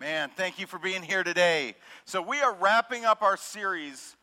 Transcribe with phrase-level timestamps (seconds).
[0.00, 1.76] Man, thank you for being here today.
[2.04, 4.16] So, we are wrapping up our series,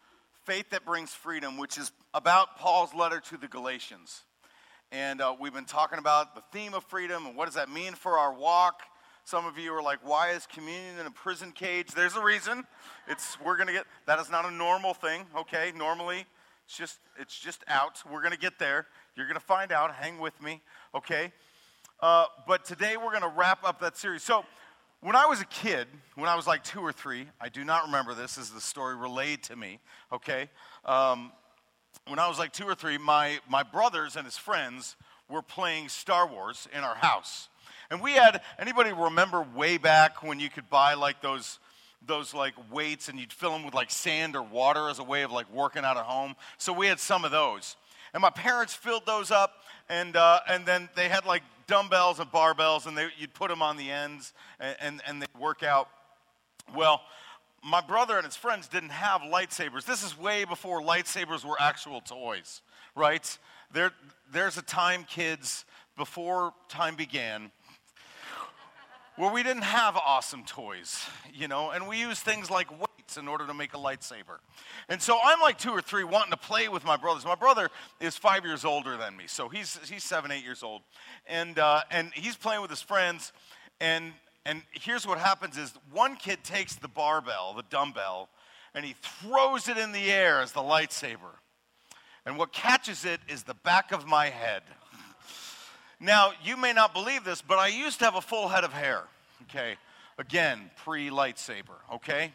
[0.43, 4.23] Faith That Brings Freedom, which is about Paul's letter to the Galatians.
[4.91, 7.93] And uh, we've been talking about the theme of freedom and what does that mean
[7.93, 8.81] for our walk.
[9.23, 11.91] Some of you are like, why is communion in a prison cage?
[11.95, 12.65] There's a reason.
[13.07, 15.71] It's we're gonna get that is not a normal thing, okay?
[15.73, 16.25] Normally,
[16.65, 18.03] it's just it's just out.
[18.11, 18.87] We're gonna get there.
[19.15, 19.95] You're gonna find out.
[19.95, 20.61] Hang with me,
[20.93, 21.31] okay?
[22.01, 24.23] Uh, but today we're going to wrap up that series.
[24.23, 24.43] So,
[25.01, 27.85] when I was a kid, when I was like two or three, I do not
[27.85, 29.79] remember this, is the story relayed to me,
[30.11, 30.49] okay?
[30.83, 31.31] Um,
[32.07, 34.95] when I was like two or three, my, my brothers and his friends
[35.29, 37.49] were playing Star Wars in our house.
[37.91, 41.59] And we had, anybody remember way back when you could buy like those,
[42.05, 45.21] those like weights and you'd fill them with like sand or water as a way
[45.21, 46.35] of like working out at home?
[46.57, 47.75] So we had some of those.
[48.13, 49.53] And my parents filled those up
[49.89, 53.61] and, uh, and then they had like dumbbells and barbells, and they, you'd put them
[53.61, 55.89] on the ends, and, and, and they'd work out.
[56.75, 57.01] Well,
[57.63, 59.85] my brother and his friends didn't have lightsabers.
[59.85, 62.61] This is way before lightsabers were actual toys,
[62.95, 63.37] right?
[63.71, 63.91] There,
[64.31, 65.65] there's a time, kids,
[65.97, 67.51] before time began,
[69.15, 72.67] where we didn't have awesome toys, you know, and we used things like
[73.17, 74.39] in order to make a lightsaber.
[74.89, 77.25] And so I'm like two or three wanting to play with my brothers.
[77.25, 77.69] My brother
[77.99, 80.81] is five years older than me, so he's, he's seven, eight years old.
[81.27, 83.31] And, uh, and he's playing with his friends,
[83.79, 84.11] and,
[84.45, 88.29] and here's what happens is one kid takes the barbell, the dumbbell,
[88.73, 91.39] and he throws it in the air as the lightsaber.
[92.25, 94.63] And what catches it is the back of my head.
[95.99, 98.73] Now, you may not believe this, but I used to have a full head of
[98.73, 99.03] hair.
[99.43, 99.75] Okay.
[100.17, 101.77] Again, pre lightsaber.
[101.93, 102.31] Okay.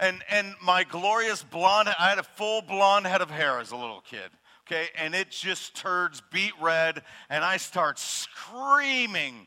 [0.00, 3.76] And, and my glorious blonde, I had a full blonde head of hair as a
[3.76, 4.30] little kid.
[4.66, 4.88] Okay.
[4.96, 7.02] And it just turns beet red.
[7.28, 9.46] And I start screaming.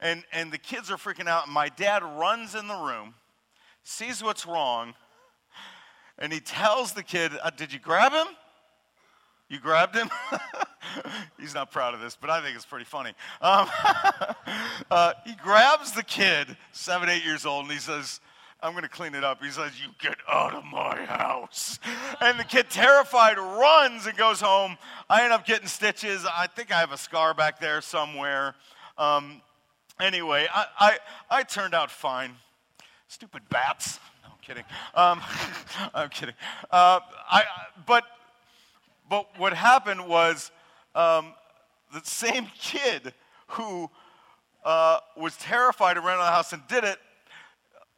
[0.00, 1.44] And, and the kids are freaking out.
[1.44, 3.14] And my dad runs in the room,
[3.84, 4.94] sees what's wrong,
[6.18, 8.26] and he tells the kid, uh, Did you grab him?
[9.48, 10.08] You grabbed him?
[11.38, 13.10] He's not proud of this, but I think it's pretty funny.
[13.42, 13.68] Um,
[14.90, 18.20] uh, he grabs the kid, seven, eight years old, and he says,
[18.62, 19.42] I'm going to clean it up.
[19.42, 21.78] He says, You get out of my house.
[22.20, 24.76] And the kid, terrified, runs and goes home.
[25.08, 26.26] I end up getting stitches.
[26.26, 28.54] I think I have a scar back there somewhere.
[28.98, 29.40] Um,
[30.00, 30.98] anyway, I, I,
[31.30, 32.32] I, turned out fine.
[33.08, 33.98] Stupid bats.
[34.22, 34.64] No, I'm kidding.
[34.94, 35.20] Um,
[35.94, 36.34] I'm kidding.
[36.70, 37.00] Uh,
[37.30, 37.44] I,
[37.86, 38.04] but
[39.08, 40.52] but what happened was
[40.94, 41.34] um,
[41.92, 43.12] the same kid
[43.48, 43.90] who
[44.64, 46.98] uh, was terrified and ran out of the house and did it,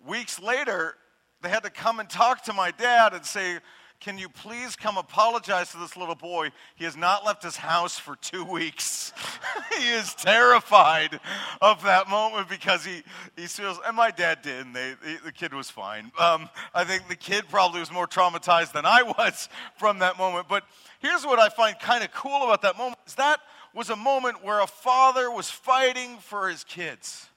[0.07, 0.95] weeks later,
[1.43, 3.59] they had to come and talk to my dad and say,
[4.03, 6.51] can you please come apologize to this little boy?
[6.75, 9.13] He has not left his house for two weeks.
[9.79, 11.21] he is terrified
[11.61, 13.05] of that moment because he,
[13.37, 16.11] he feels, and my dad did, and they, the kid was fine.
[16.19, 20.49] Um, I think the kid probably was more traumatized than I was from that moment.
[20.49, 20.65] But
[20.99, 23.39] here's what I find kind of cool about that moment is that
[23.73, 27.29] was a moment where a father was fighting for his kids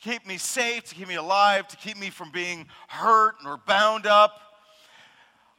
[0.00, 4.06] keep me safe, to keep me alive, to keep me from being hurt or bound
[4.06, 4.32] up.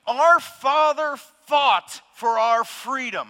[0.08, 1.16] Our Father
[1.46, 3.30] fought for our freedom.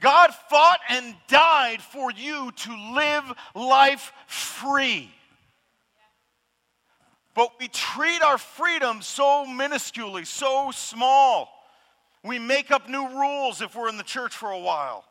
[0.00, 5.10] God fought and died for you to live life free.
[7.34, 11.48] But we treat our freedom so minusculely, so small.
[12.24, 15.04] We make up new rules if we're in the church for a while.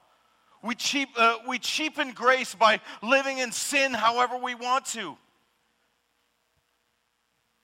[0.64, 5.18] We, cheap, uh, we cheapen grace by living in sin however we want to.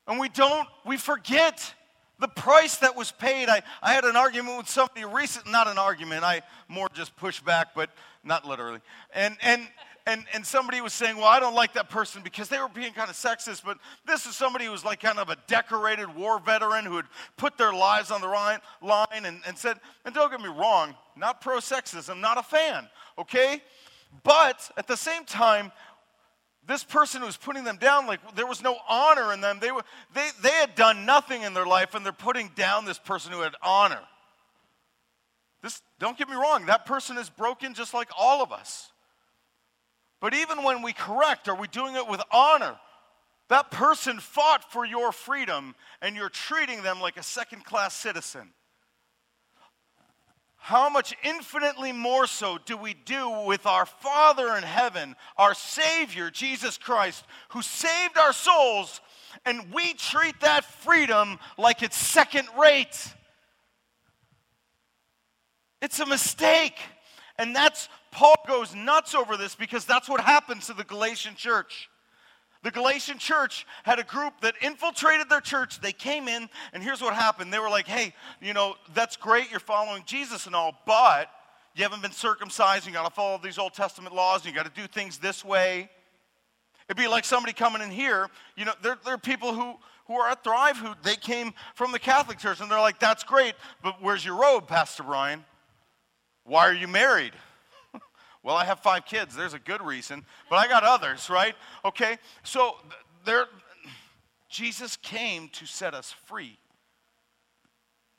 [0.07, 1.73] And we don't, we forget
[2.19, 3.49] the price that was paid.
[3.49, 7.45] I, I had an argument with somebody recent, not an argument, I more just pushed
[7.45, 7.89] back, but
[8.23, 8.79] not literally.
[9.13, 9.67] And, and,
[10.07, 12.93] and, and somebody was saying, well, I don't like that person because they were being
[12.93, 16.39] kind of sexist, but this is somebody who was like kind of a decorated war
[16.39, 17.05] veteran who had
[17.35, 18.59] put their lives on the line,
[19.25, 22.87] and, and said, and don't get me wrong, not pro sexism, not a fan,
[23.17, 23.61] okay?
[24.23, 25.71] But at the same time,
[26.67, 29.59] this person who was putting them down, like there was no honor in them.
[29.59, 29.83] They, were,
[30.13, 33.41] they, they had done nothing in their life, and they're putting down this person who
[33.41, 34.01] had honor.
[35.63, 38.91] This, don't get me wrong, that person is broken just like all of us.
[40.19, 42.75] But even when we correct, are we doing it with honor?
[43.49, 48.49] That person fought for your freedom, and you're treating them like a second class citizen.
[50.67, 56.29] How much infinitely more so do we do with our Father in heaven, our Savior,
[56.29, 58.99] Jesus Christ, who saved our souls,
[59.45, 63.13] and we treat that freedom like it's second rate?
[65.81, 66.77] It's a mistake.
[67.39, 71.89] And that's, Paul goes nuts over this because that's what happens to the Galatian church.
[72.63, 75.79] The Galatian church had a group that infiltrated their church.
[75.79, 77.53] They came in, and here's what happened.
[77.53, 81.29] They were like, hey, you know, that's great, you're following Jesus and all, but
[81.75, 84.73] you haven't been circumcised, you got to follow these Old Testament laws, and you got
[84.73, 85.89] to do things this way.
[86.89, 89.75] It'd be like somebody coming in here, you know, there, there are people who,
[90.07, 93.23] who are at Thrive who they came from the Catholic Church, and they're like, that's
[93.23, 95.45] great, but where's your robe, Pastor Brian?
[96.45, 97.33] Why are you married?
[98.47, 99.35] Well, I have five kids.
[99.35, 101.53] There's a good reason, but I got others, right?
[101.83, 102.77] Okay, so
[103.25, 103.47] there,
[104.47, 106.57] Jesus came to set us free.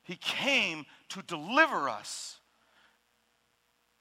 [0.03, 2.37] He came to deliver us.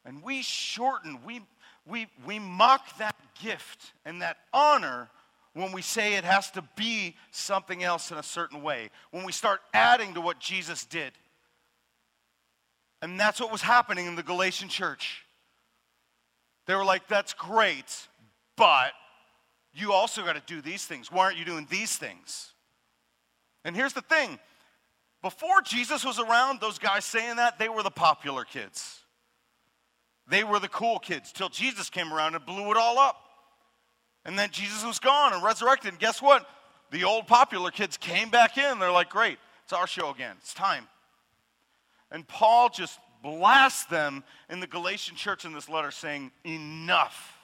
[0.05, 1.41] And we shorten, we,
[1.87, 5.09] we, we mock that gift and that honor
[5.55, 9.33] when we say it has to be something else in a certain way, when we
[9.33, 11.13] start adding to what Jesus did.
[13.01, 15.25] And that's what was happening in the Galatian church.
[16.69, 18.09] They were like, that's great,
[18.55, 18.93] but
[19.73, 21.11] you also got to do these things.
[21.11, 22.53] Why aren't you doing these things?
[23.65, 24.39] And here's the thing
[25.23, 29.01] before Jesus was around, those guys saying that, they were the popular kids.
[30.29, 33.17] They were the cool kids till Jesus came around and blew it all up.
[34.27, 35.93] And then Jesus was gone and resurrected.
[35.93, 36.47] And guess what?
[36.91, 38.79] The old popular kids came back in.
[38.79, 40.37] They're like, great, it's our show again.
[40.41, 40.87] It's time.
[42.11, 47.35] And Paul just blasts them in the Galatian church in this letter saying, Enough.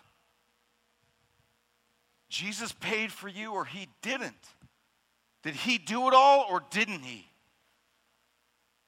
[2.29, 4.35] Jesus paid for you or he didn't.
[5.44, 7.26] Did he do it all or didn't he?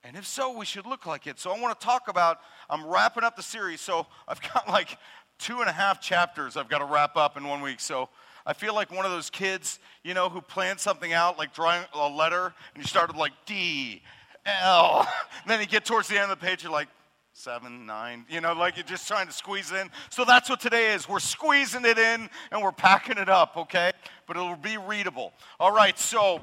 [0.03, 1.39] And if so, we should look like it.
[1.39, 2.39] So I want to talk about,
[2.71, 3.81] I'm wrapping up the series.
[3.81, 4.99] So I've got like
[5.39, 7.81] two and a half chapters I've got to wrap up in one week.
[7.81, 8.09] So
[8.45, 11.85] I feel like one of those kids, you know, who planned something out, like drawing
[11.93, 14.03] a letter, and you started like D
[14.47, 15.07] L.
[15.47, 16.89] Then you get towards the end of the page, you're like,
[17.33, 19.91] seven, nine, you know, like you're just trying to squeeze in.
[20.11, 21.09] So that's what today is.
[21.09, 23.93] We're squeezing it in and we're packing it up, okay?
[24.27, 25.33] But it'll be readable.
[25.61, 26.41] All right, so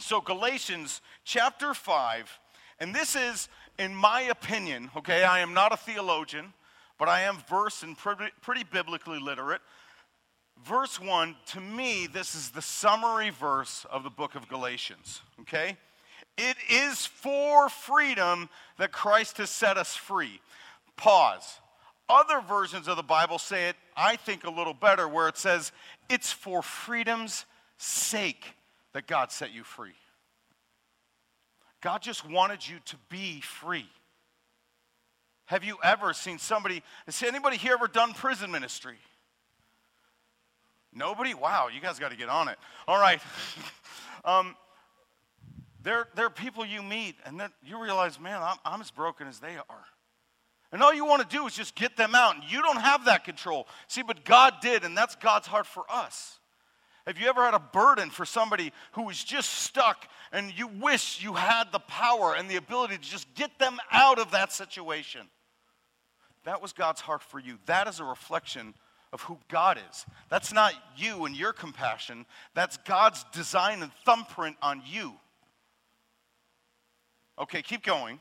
[0.00, 2.38] so Galatians chapter 5,
[2.78, 3.48] and this is,
[3.78, 6.52] in my opinion, okay, I am not a theologian,
[6.98, 9.60] but I am versed and pretty, pretty biblically literate.
[10.64, 15.76] Verse 1, to me, this is the summary verse of the book of Galatians, okay?
[16.38, 18.48] It is for freedom
[18.78, 20.40] that Christ has set us free.
[20.96, 21.60] Pause.
[22.08, 25.72] Other versions of the Bible say it, I think, a little better, where it says,
[26.08, 27.44] It's for freedom's
[27.76, 28.54] sake
[28.92, 29.96] that God set you free.
[31.80, 33.88] God just wanted you to be free.
[35.46, 38.98] Have you ever seen somebody, has anybody here ever done prison ministry?
[40.94, 41.34] Nobody?
[41.34, 42.58] Wow, you guys got to get on it.
[42.86, 43.20] All right.
[44.24, 44.56] um,
[45.88, 49.26] there, there are people you meet, and then you realize, man, I'm, I'm as broken
[49.26, 49.84] as they are.
[50.70, 53.06] And all you want to do is just get them out, and you don't have
[53.06, 53.66] that control.
[53.86, 56.40] See, but God did, and that's God's heart for us.
[57.06, 61.22] Have you ever had a burden for somebody who is just stuck and you wish
[61.22, 65.22] you had the power and the ability to just get them out of that situation?
[66.44, 67.58] That was God's heart for you.
[67.64, 68.74] That is a reflection
[69.10, 70.04] of who God is.
[70.28, 75.14] That's not you and your compassion, that's God's design and thumbprint on you.
[77.38, 78.20] Okay, keep going.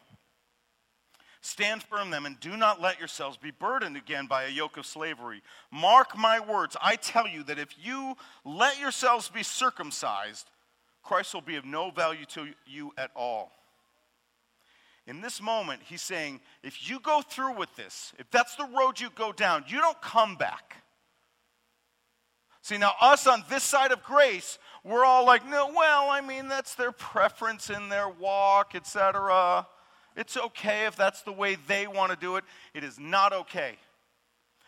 [1.42, 4.86] Stand firm then, and do not let yourselves be burdened again by a yoke of
[4.86, 5.42] slavery.
[5.72, 6.76] Mark my words.
[6.82, 10.50] I tell you that if you let yourselves be circumcised,
[11.04, 13.52] Christ will be of no value to you at all.
[15.06, 19.00] In this moment, he's saying, if you go through with this, if that's the road
[19.00, 20.84] you go down, you don't come back.
[22.62, 26.48] See, now us on this side of grace, we're all like, no, well, I mean,
[26.48, 29.68] that's their preference in their walk, etc.
[30.16, 32.44] It's okay if that's the way they want to do it.
[32.74, 33.78] It is not okay.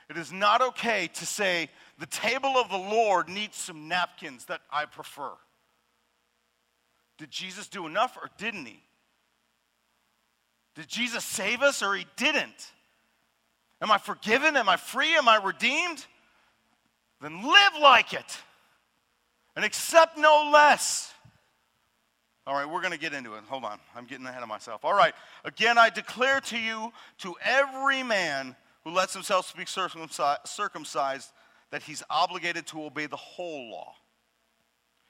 [0.10, 4.62] It is not okay to say, the table of the Lord needs some napkins that
[4.72, 5.32] I prefer.
[7.18, 8.82] Did Jesus do enough or didn't he?
[10.76, 12.72] Did Jesus save us or he didn't?
[13.82, 14.56] Am I forgiven?
[14.56, 15.16] Am I free?
[15.16, 16.06] Am I redeemed?
[17.22, 18.38] Then live like it
[19.60, 21.14] and accept no less.
[22.48, 23.44] All right, we're going to get into it.
[23.50, 23.78] Hold on.
[23.94, 24.86] I'm getting ahead of myself.
[24.86, 25.14] All right.
[25.44, 31.32] Again, I declare to you, to every man who lets himself be circumcised,
[31.72, 33.96] that he's obligated to obey the whole law.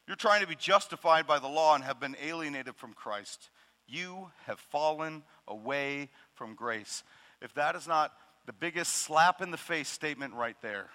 [0.07, 3.51] You're trying to be justified by the law and have been alienated from Christ.
[3.87, 7.03] You have fallen away from grace.
[7.39, 8.13] If that is not
[8.47, 10.89] the biggest slap in the face statement right there,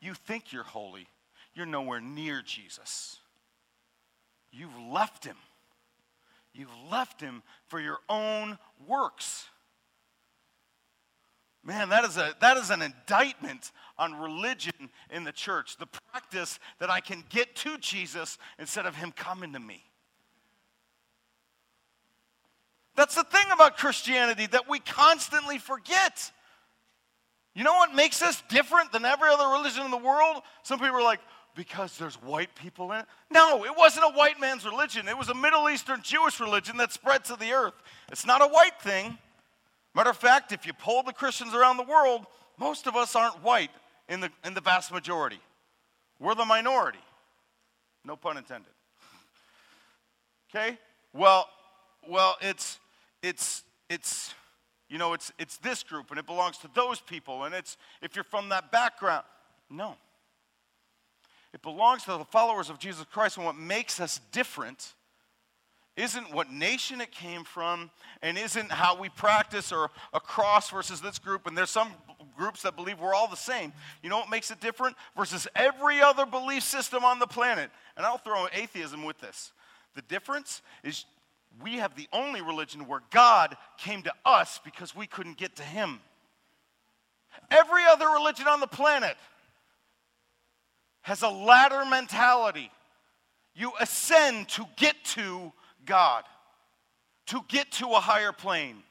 [0.00, 1.08] you think you're holy,
[1.58, 3.18] you're nowhere near Jesus.
[4.50, 5.36] You've left him.
[6.54, 9.46] You've left him for your own works.
[11.64, 15.76] Man, that is, a, that is an indictment on religion in the church.
[15.76, 19.84] The practice that I can get to Jesus instead of him coming to me.
[22.96, 26.32] That's the thing about Christianity that we constantly forget.
[27.54, 30.42] You know what makes us different than every other religion in the world?
[30.62, 31.20] Some people are like,
[31.58, 33.06] because there's white people in it?
[33.32, 35.08] No, it wasn't a white man's religion.
[35.08, 37.74] It was a Middle Eastern Jewish religion that spread to the earth.
[38.12, 39.18] It's not a white thing.
[39.92, 42.26] Matter of fact, if you poll the Christians around the world,
[42.60, 43.72] most of us aren't white
[44.08, 45.40] in the, in the vast majority.
[46.20, 47.00] We're the minority.
[48.04, 48.70] No pun intended.
[50.54, 50.78] Okay?
[51.12, 51.48] Well,
[52.08, 52.78] well, it's
[53.20, 54.32] it's it's
[54.88, 58.14] you know, it's it's this group and it belongs to those people and it's if
[58.14, 59.24] you're from that background.
[59.68, 59.96] No.
[61.54, 64.94] It belongs to the followers of Jesus Christ, and what makes us different
[65.98, 67.90] isn't what nation it came from
[68.22, 71.46] and isn't how we practice or a cross versus this group.
[71.46, 71.90] And there's some
[72.36, 73.72] groups that believe we're all the same.
[74.02, 74.96] You know what makes it different?
[75.16, 77.70] Versus every other belief system on the planet.
[77.96, 79.52] And I'll throw atheism with this.
[79.96, 81.04] The difference is
[81.60, 85.64] we have the only religion where God came to us because we couldn't get to
[85.64, 85.98] Him.
[87.50, 89.16] Every other religion on the planet
[91.02, 92.70] has a ladder mentality.
[93.54, 95.52] You ascend to get to
[95.84, 96.24] God,
[97.26, 98.82] to get to a higher plane.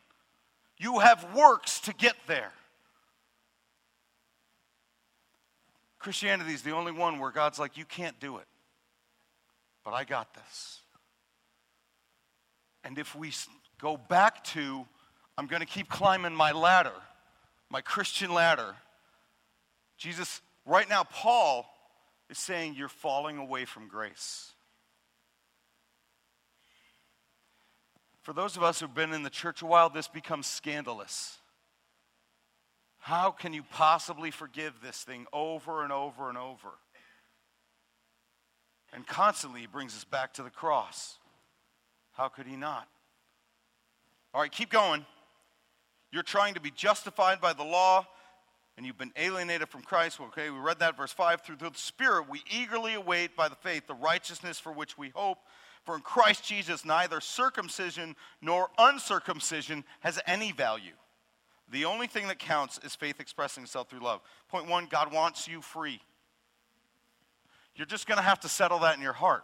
[0.77, 2.51] You have works to get there.
[5.99, 8.45] Christianity is the only one where God's like, you can't do it,
[9.83, 10.81] but I got this.
[12.83, 13.33] And if we
[13.81, 14.85] go back to,
[15.37, 16.93] I'm going to keep climbing my ladder,
[17.69, 18.75] my Christian ladder,
[19.97, 21.65] Jesus, right now, Paul
[22.29, 24.51] is saying you're falling away from grace.
[28.21, 31.37] For those of us who've been in the church a while, this becomes scandalous.
[32.97, 36.67] How can you possibly forgive this thing over and over and over?
[38.91, 41.17] And constantly, he brings us back to the cross.
[42.11, 42.87] How could he not?
[44.33, 45.05] All right, keep going.
[46.11, 48.05] You're trying to be justified by the law,
[48.77, 50.19] and you've been alienated from Christ.
[50.21, 51.41] Okay, we read that verse 5.
[51.41, 55.39] Through the Spirit, we eagerly await by the faith the righteousness for which we hope.
[55.83, 60.93] For in Christ Jesus, neither circumcision nor uncircumcision has any value.
[61.69, 64.21] The only thing that counts is faith expressing itself through love.
[64.47, 65.99] Point one God wants you free.
[67.75, 69.43] You're just going to have to settle that in your heart.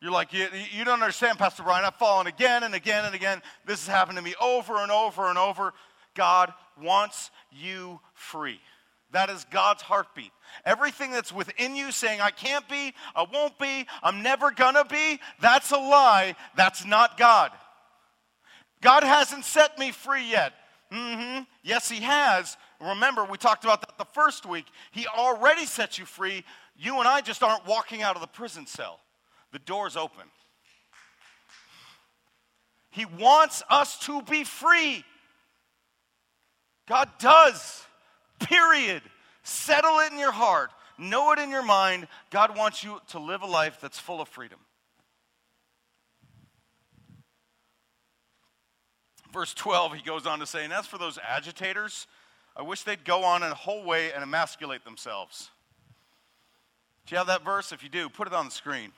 [0.00, 1.84] You're like, you, you don't understand, Pastor Brian.
[1.84, 3.40] I've fallen again and again and again.
[3.64, 5.72] This has happened to me over and over and over.
[6.14, 8.60] God wants you free.
[9.12, 10.32] That is God's heartbeat.
[10.64, 15.20] Everything that's within you saying, I can't be, I won't be, I'm never gonna be,
[15.40, 16.34] that's a lie.
[16.56, 17.52] That's not God.
[18.80, 20.52] God hasn't set me free yet.
[20.92, 21.44] Mm-hmm.
[21.62, 22.56] Yes, He has.
[22.80, 24.66] Remember, we talked about that the first week.
[24.90, 26.44] He already set you free.
[26.76, 29.00] You and I just aren't walking out of the prison cell,
[29.52, 30.24] the door's open.
[32.90, 35.04] He wants us to be free.
[36.86, 37.84] God does.
[38.40, 39.02] Period.
[39.42, 40.70] Settle it in your heart.
[40.98, 42.06] Know it in your mind.
[42.30, 44.58] God wants you to live a life that's full of freedom.
[49.32, 52.06] Verse 12, he goes on to say, And as for those agitators,
[52.56, 55.50] I wish they'd go on in a whole way and emasculate themselves.
[57.06, 57.72] Do you have that verse?
[57.72, 58.92] If you do, put it on the screen.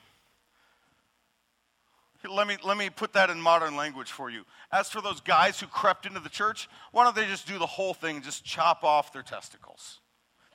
[2.28, 4.44] Let me, let me put that in modern language for you.
[4.72, 7.66] As for those guys who crept into the church, why don't they just do the
[7.66, 10.00] whole thing and just chop off their testicles?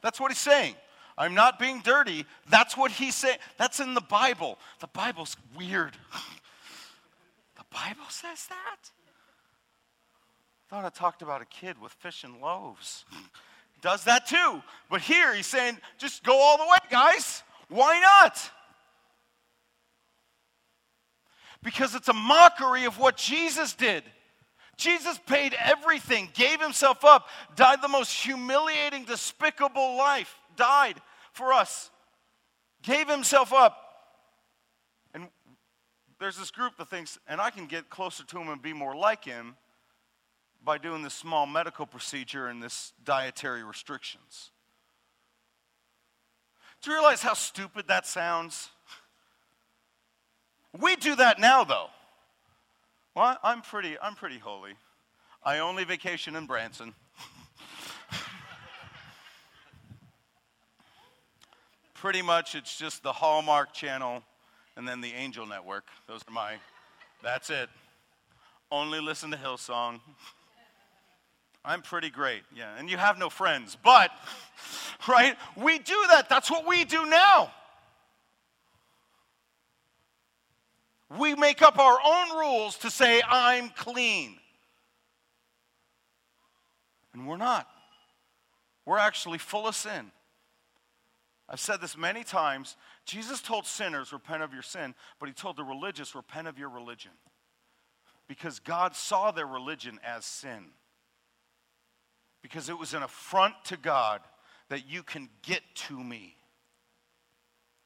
[0.01, 0.75] That's what he's saying.
[1.18, 2.25] I'm not being dirty.
[2.50, 3.38] That's what he's saying.
[3.58, 4.58] That's in the Bible.
[4.80, 5.94] The Bible's weird.
[7.58, 8.89] the Bible says that?
[10.65, 13.06] I thought I talked about a kid with fish and loaves.
[13.82, 14.62] Does that too.
[14.89, 17.44] But here he's saying, just go all the way, guys.
[17.70, 18.51] Why not?
[21.63, 24.03] Because it's a mockery of what Jesus did.
[24.77, 30.96] Jesus paid everything, gave himself up, died the most humiliating, despicable life, died
[31.34, 31.91] for us,
[32.82, 33.77] gave himself up.
[35.13, 35.27] And
[36.20, 38.96] there's this group that thinks, and I can get closer to him and be more
[38.96, 39.56] like him
[40.63, 44.51] by doing this small medical procedure and this dietary restrictions.
[46.82, 48.70] Do you realize how stupid that sounds?
[50.80, 51.88] We do that now, though.
[53.16, 54.74] Well, I'm pretty, I'm pretty holy.
[55.44, 56.94] I only vacation in Branson.
[61.96, 64.24] pretty much, it's just the Hallmark Channel
[64.78, 65.88] and then the Angel Network.
[66.08, 66.54] Those are my,
[67.22, 67.70] that's it.
[68.72, 70.00] Only listen to Hillsong.
[71.66, 72.75] I'm pretty great, yeah.
[72.78, 74.10] And you have no friends, but,
[75.08, 75.36] right?
[75.58, 76.30] We do that.
[76.30, 77.51] That's what we do now.
[81.20, 84.38] We make up our own rules to say, I'm clean.
[87.13, 87.68] And we're not.
[88.86, 90.12] We're actually full of sin.
[91.50, 92.77] I've said this many times.
[93.06, 96.70] Jesus told sinners, repent of your sin, but he told the religious, repent of your
[96.70, 97.12] religion.
[98.27, 100.68] Because God saw their religion as sin.
[102.41, 104.22] Because it was an affront to God
[104.70, 106.38] that you can get to me.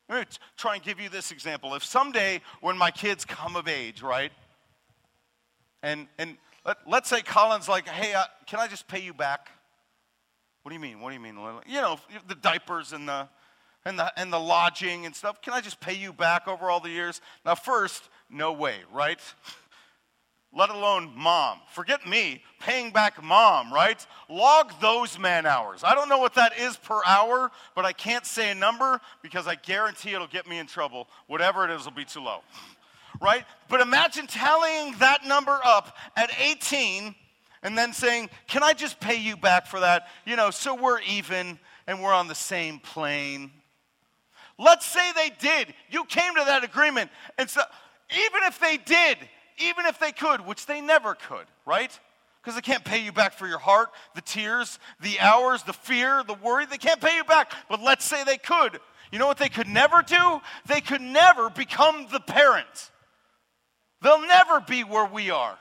[0.07, 1.73] Let me try and give you this example.
[1.73, 4.31] If someday when my kids come of age, right,
[5.81, 9.49] and, and let, us say Colin's like, hey, uh, can I just pay you back?
[10.63, 10.99] What do you mean?
[10.99, 11.37] What do you mean?
[11.67, 13.27] You know, the diapers and the,
[13.85, 15.41] and the, and the lodging and stuff.
[15.41, 17.21] Can I just pay you back over all the years?
[17.45, 19.19] Now, first, no way, right?
[20.55, 21.59] Let alone mom.
[21.73, 24.03] Forget me, paying back mom, right?
[24.29, 25.83] Log those man hours.
[25.83, 29.47] I don't know what that is per hour, but I can't say a number because
[29.47, 31.09] I guarantee it'll get me in trouble.
[31.27, 32.39] Whatever it is will be too low,
[33.19, 33.43] right?
[33.67, 37.13] But imagine tallying that number up at 18
[37.61, 40.07] and then saying, Can I just pay you back for that?
[40.25, 43.51] You know, so we're even and we're on the same plane.
[44.57, 45.73] Let's say they did.
[45.89, 47.11] You came to that agreement.
[47.37, 47.61] And so,
[48.11, 49.17] even if they did,
[49.57, 51.97] even if they could, which they never could, right?
[52.41, 56.23] Because they can't pay you back for your heart, the tears, the hours, the fear,
[56.23, 56.65] the worry.
[56.65, 57.51] They can't pay you back.
[57.69, 58.79] But let's say they could.
[59.11, 60.41] You know what they could never do?
[60.67, 62.91] They could never become the parent.
[64.01, 65.57] They'll never be where we are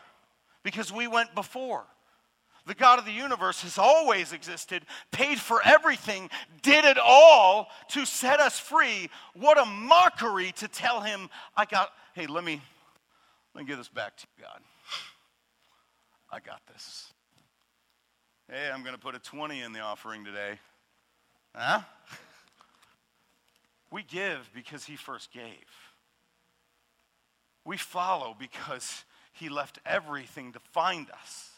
[0.63, 1.85] because we went before.
[2.67, 6.31] The God of the universe has always existed, paid for everything,
[6.63, 9.11] did it all to set us free.
[9.35, 12.63] What a mockery to tell him, I got, hey, let me,
[13.55, 14.61] let me give this back to you, God.
[16.31, 17.13] I got this.
[18.51, 20.59] Hey, I'm going to put a 20 in the offering today.
[21.55, 21.81] Huh?
[23.91, 25.43] We give because he first gave.
[27.65, 31.51] We follow because he left everything to find us.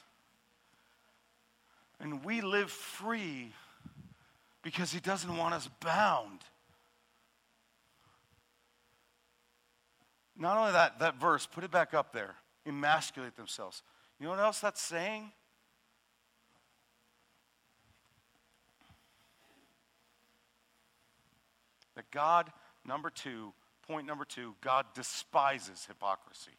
[1.98, 3.54] And we live free
[4.62, 6.40] because he doesn't want us bound.
[10.38, 12.34] Not only that, that verse, put it back up there,
[12.66, 13.82] emasculate themselves.
[14.20, 15.32] You know what else that's saying?
[21.94, 22.52] That God,
[22.84, 23.54] number two,
[23.88, 26.50] point number two, God despises hypocrisy.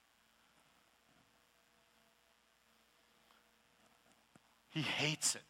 [4.70, 5.42] He hates it.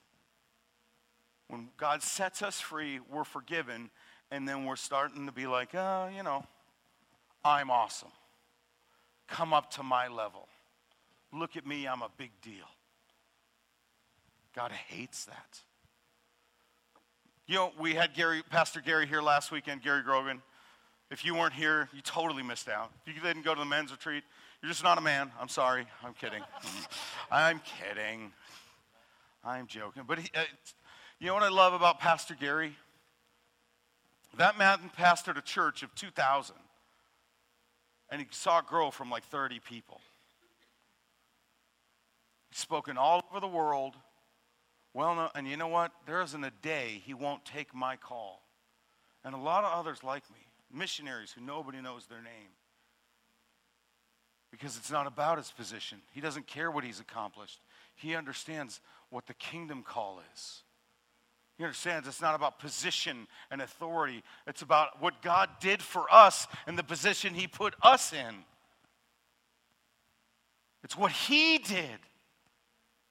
[1.47, 3.89] When God sets us free, we're forgiven,
[4.31, 6.45] and then we're starting to be like, oh, you know,
[7.43, 8.09] I'm awesome.
[9.27, 10.47] Come up to my level.
[11.33, 12.65] Look at me, I'm a big deal.
[14.55, 15.61] God hates that.
[17.45, 20.41] You know, we had Gary, Pastor Gary here last weekend, Gary Grogan.
[21.09, 22.91] If you weren't here, you totally missed out.
[23.05, 24.23] If you didn't go to the men's retreat,
[24.61, 25.31] you're just not a man.
[25.39, 25.85] I'm sorry.
[26.03, 26.43] I'm kidding.
[27.31, 28.31] I'm kidding.
[29.45, 30.03] I'm joking.
[30.05, 30.43] But he, uh,
[31.19, 32.75] you know what I love about Pastor Gary?
[34.37, 36.55] That man pastored a church of 2,000,
[38.09, 40.01] and he saw it grow from like 30 people.
[42.49, 43.95] He's spoken all over the world.
[44.93, 45.91] Well, and you know what?
[46.05, 48.41] There isn't a day he won't take my call.
[49.23, 50.39] And a lot of others like me,
[50.73, 52.51] missionaries who nobody knows their name.
[54.49, 55.99] Because it's not about his position.
[56.13, 57.59] He doesn't care what he's accomplished.
[57.95, 60.63] He understands what the kingdom call is.
[61.57, 66.47] He understands it's not about position and authority, it's about what God did for us
[66.67, 68.35] and the position He put us in.
[70.83, 71.99] It's what He did,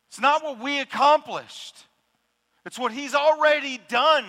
[0.09, 1.87] it's not what we accomplished,
[2.65, 4.25] it's what He's already done.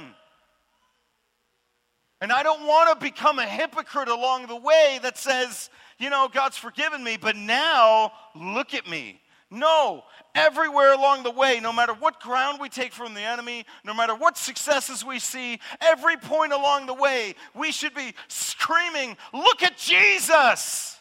[2.19, 6.27] And I don't want to become a hypocrite along the way that says, you know,
[6.32, 9.21] God's forgiven me, but now look at me.
[9.49, 10.03] No,
[10.36, 14.13] everywhere along the way, no matter what ground we take from the enemy, no matter
[14.13, 19.77] what successes we see, every point along the way, we should be screaming, Look at
[19.77, 20.97] Jesus!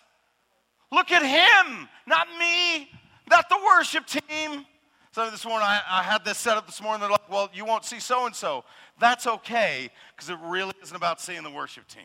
[0.93, 2.89] Look at him, not me,
[3.29, 4.65] not the worship team.
[5.11, 7.01] So this morning, I, I had this set up this morning.
[7.01, 8.65] They're like, well, you won't see so and so.
[9.01, 12.05] That's okay, because it really isn't about seeing the worship team.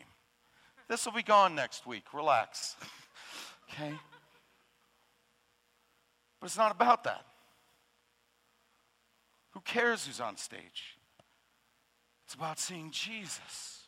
[0.88, 2.04] This will be gone next week.
[2.12, 2.76] Relax.
[3.70, 3.94] okay?
[6.42, 7.24] But it's not about that.
[9.50, 10.98] Who cares who's on stage?
[12.24, 13.86] It's about seeing Jesus.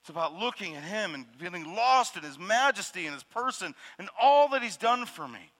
[0.00, 4.08] It's about looking at him and feeling lost in his majesty and his person and
[4.22, 5.50] all that he's done for me.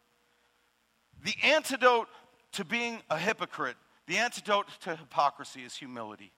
[1.24, 2.06] The antidote
[2.52, 3.76] to being a hypocrite,
[4.06, 6.30] the antidote to hypocrisy is humility.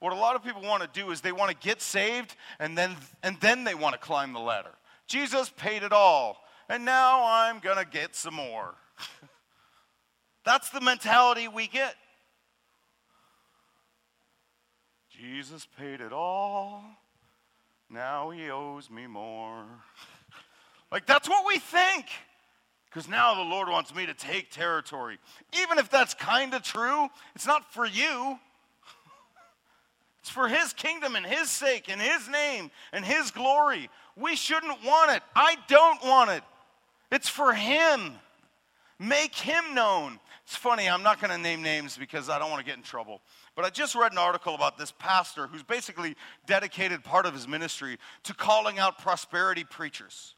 [0.00, 2.76] What a lot of people want to do is they want to get saved and
[2.76, 4.72] then, and then they want to climb the ladder.
[5.06, 6.36] Jesus paid it all,
[6.68, 8.74] and now I'm going to get some more.
[10.44, 11.94] That's the mentality we get.
[15.10, 16.82] Jesus paid it all.
[17.88, 19.64] Now he owes me more.
[20.90, 22.06] like, that's what we think.
[22.86, 25.18] Because now the Lord wants me to take territory.
[25.62, 28.38] Even if that's kind of true, it's not for you.
[30.20, 33.90] It's for His kingdom and His sake and His name and His glory.
[34.16, 35.22] We shouldn't want it.
[35.34, 36.42] I don't want it.
[37.10, 38.12] It's for Him.
[38.98, 40.18] Make Him known.
[40.44, 42.82] It's funny, I'm not going to name names because I don't want to get in
[42.82, 43.22] trouble.
[43.54, 47.46] But I just read an article about this pastor who's basically dedicated part of his
[47.46, 50.34] ministry to calling out prosperity preachers.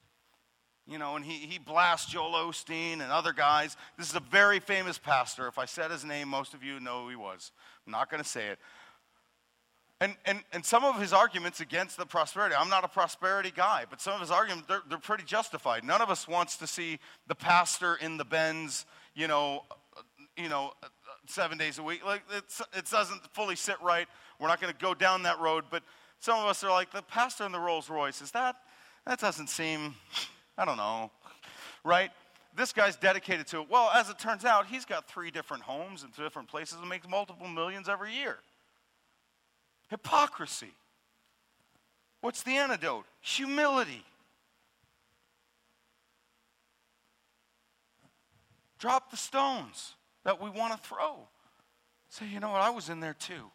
[0.87, 3.76] You know, and he, he blasts Joel Osteen and other guys.
[3.96, 5.48] This is a very famous pastor.
[5.48, 7.52] If I said his name, most of you know who he was.
[7.87, 8.58] I'm not going to say it.
[10.00, 13.85] And, and, and some of his arguments against the prosperity, I'm not a prosperity guy,
[13.88, 15.85] but some of his arguments, they're, they're pretty justified.
[15.85, 19.64] None of us wants to see the pastor in the Benz, you know,
[20.37, 20.72] you know,
[21.26, 22.04] seven days a week.
[22.04, 24.09] Like it doesn't fully sit right.
[24.40, 25.64] We're not going to go down that road.
[25.70, 25.83] But
[26.18, 28.20] some of us are like the pastor in the Rolls Royce.
[28.20, 28.57] Is that?
[29.07, 29.94] That doesn't seem.
[30.59, 31.11] I don't know,
[31.85, 32.11] right?
[32.57, 33.70] This guy's dedicated to it.
[33.70, 37.09] Well, as it turns out, he's got three different homes in different places and makes
[37.09, 38.38] multiple millions every year.
[39.94, 40.74] Hypocrisy.
[42.20, 43.04] What's the antidote?
[43.20, 44.04] Humility.
[48.80, 51.28] Drop the stones that we want to throw.
[52.09, 52.61] Say, you know what?
[52.61, 53.52] I was in there too.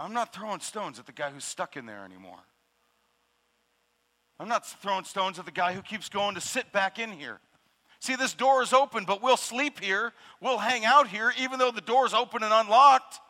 [0.00, 2.40] I'm not throwing stones at the guy who's stuck in there anymore.
[4.40, 7.40] I'm not throwing stones at the guy who keeps going to sit back in here.
[8.00, 10.14] See, this door is open, but we'll sleep here.
[10.40, 13.20] We'll hang out here, even though the door is open and unlocked.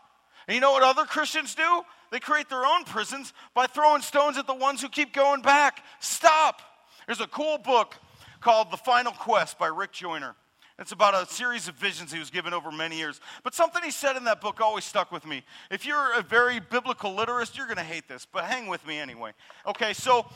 [0.49, 1.83] And you know what other Christians do?
[2.11, 5.83] They create their own prisons by throwing stones at the ones who keep going back.
[6.01, 6.61] Stop.
[7.07, 7.95] There's a cool book
[8.41, 10.35] called The Final Quest by Rick Joyner.
[10.79, 13.21] It's about a series of visions he was given over many years.
[13.45, 15.45] But something he said in that book always stuck with me.
[15.71, 18.99] If you're a very biblical literist, you're going to hate this, but hang with me
[18.99, 19.33] anyway.
[19.67, 20.27] Okay, so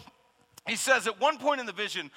[0.66, 2.10] he says at one point in the vision,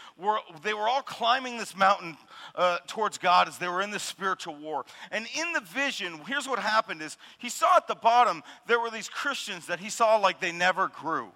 [0.63, 2.17] they were all climbing this mountain
[2.55, 4.85] uh, towards God as they were in this spiritual war.
[5.11, 8.89] And in the vision, here's what happened is he saw at the bottom, there were
[8.89, 11.29] these Christians that he saw like they never grew.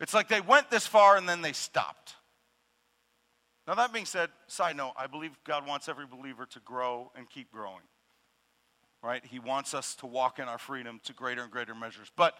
[0.00, 2.14] It's like they went this far and then they stopped.
[3.66, 7.28] Now, that being said, side note, I believe God wants every believer to grow and
[7.28, 7.82] keep growing.
[9.02, 9.24] Right?
[9.24, 12.10] He wants us to walk in our freedom to greater and greater measures.
[12.16, 12.34] But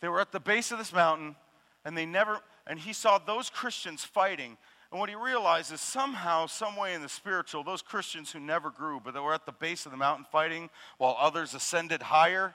[0.00, 1.36] they were at the base of this mountain,
[1.86, 4.58] and they never, and he saw those Christians fighting.
[4.90, 8.70] And what he realized is somehow, some way in the spiritual, those Christians who never
[8.70, 10.68] grew, but they were at the base of the mountain fighting
[10.98, 12.54] while others ascended higher,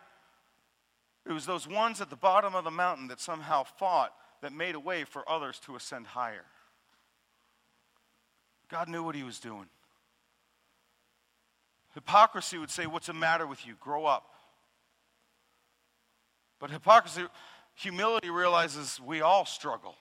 [1.25, 4.75] it was those ones at the bottom of the mountain that somehow fought that made
[4.75, 6.45] a way for others to ascend higher.
[8.69, 9.67] God knew what he was doing.
[11.93, 13.75] Hypocrisy would say, What's the matter with you?
[13.79, 14.25] Grow up.
[16.59, 17.23] But hypocrisy,
[17.75, 19.95] humility realizes we all struggle.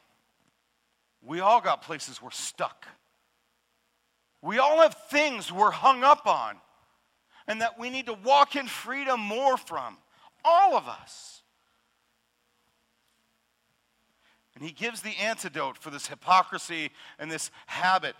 [1.22, 2.86] We all got places we're stuck.
[4.42, 6.56] We all have things we're hung up on
[7.46, 9.98] and that we need to walk in freedom more from.
[10.44, 11.42] All of us.
[14.54, 18.14] And he gives the antidote for this hypocrisy and this habit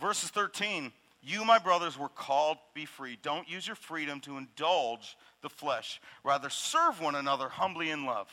[0.00, 0.92] verses 13
[1.22, 3.18] You, my brothers, were called be free.
[3.22, 6.00] Don't use your freedom to indulge the flesh.
[6.24, 8.28] Rather, serve one another humbly in love.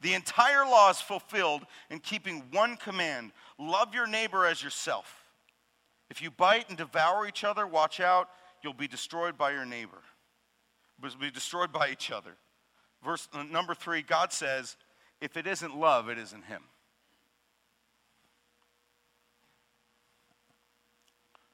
[0.00, 5.24] The entire law is fulfilled in keeping one command love your neighbor as yourself.
[6.10, 8.28] If you bite and devour each other, watch out,
[8.62, 10.02] you'll be destroyed by your neighbor.
[11.20, 12.32] Be destroyed by each other.
[13.04, 14.76] Verse uh, number three God says,
[15.20, 16.62] if it isn't love, it isn't Him.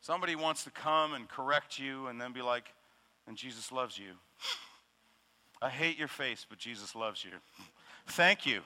[0.00, 2.72] Somebody wants to come and correct you and then be like,
[3.28, 4.14] and Jesus loves you.
[5.62, 7.31] I hate your face, but Jesus loves you.
[8.09, 8.61] Thank you.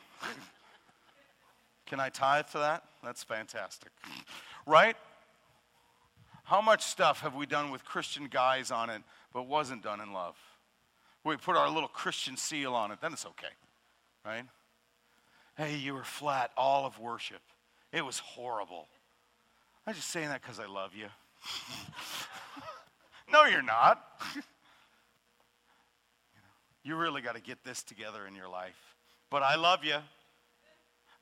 [1.87, 2.83] Can I tithe to that?
[3.03, 3.91] That's fantastic.
[4.67, 4.97] Right?
[6.45, 10.13] How much stuff have we done with Christian guys on it, but wasn't done in
[10.13, 10.37] love?
[11.25, 13.53] We put our little Christian seal on it, then it's okay.
[14.25, 14.45] Right?
[15.57, 17.41] Hey, you were flat all of worship.
[17.93, 18.89] It was horrible.
[19.87, 21.07] I'm just saying that because I love you.
[23.33, 24.05] no, you're not.
[26.85, 28.86] you really got to get this together in your life.
[29.31, 29.97] But I love you.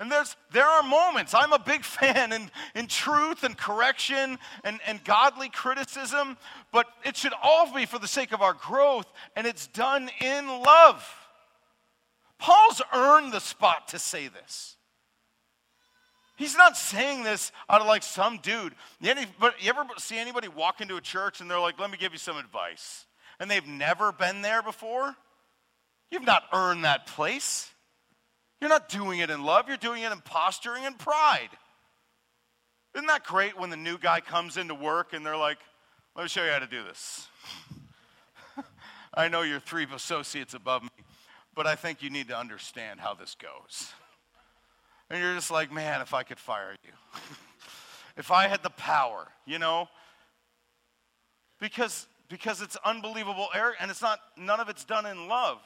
[0.01, 4.81] And there's, there are moments, I'm a big fan in, in truth and correction and,
[4.87, 6.37] and godly criticism,
[6.73, 10.47] but it should all be for the sake of our growth, and it's done in
[10.47, 11.09] love.
[12.39, 14.77] Paul's earned the spot to say this.
[16.37, 18.75] He's not saying this out of like some dude.
[19.39, 22.13] But you ever see anybody walk into a church and they're like, let me give
[22.13, 23.07] you some advice?
[23.39, 25.15] And they've never been there before?
[26.11, 27.71] You've not earned that place.
[28.65, 31.51] You're not doing it in love, you're doing it in posturing and pride.
[32.95, 35.59] Isn't that great when the new guy comes into work and they're like,
[36.17, 37.29] let me show you how to do this?
[39.15, 40.89] I know you're three associates above me,
[41.55, 43.93] but I think you need to understand how this goes.
[45.11, 46.93] And you're just like, man, if I could fire you.
[48.17, 49.91] if I had the power, you know?
[51.61, 55.59] Because because it's unbelievable error and it's not none of it's done in love.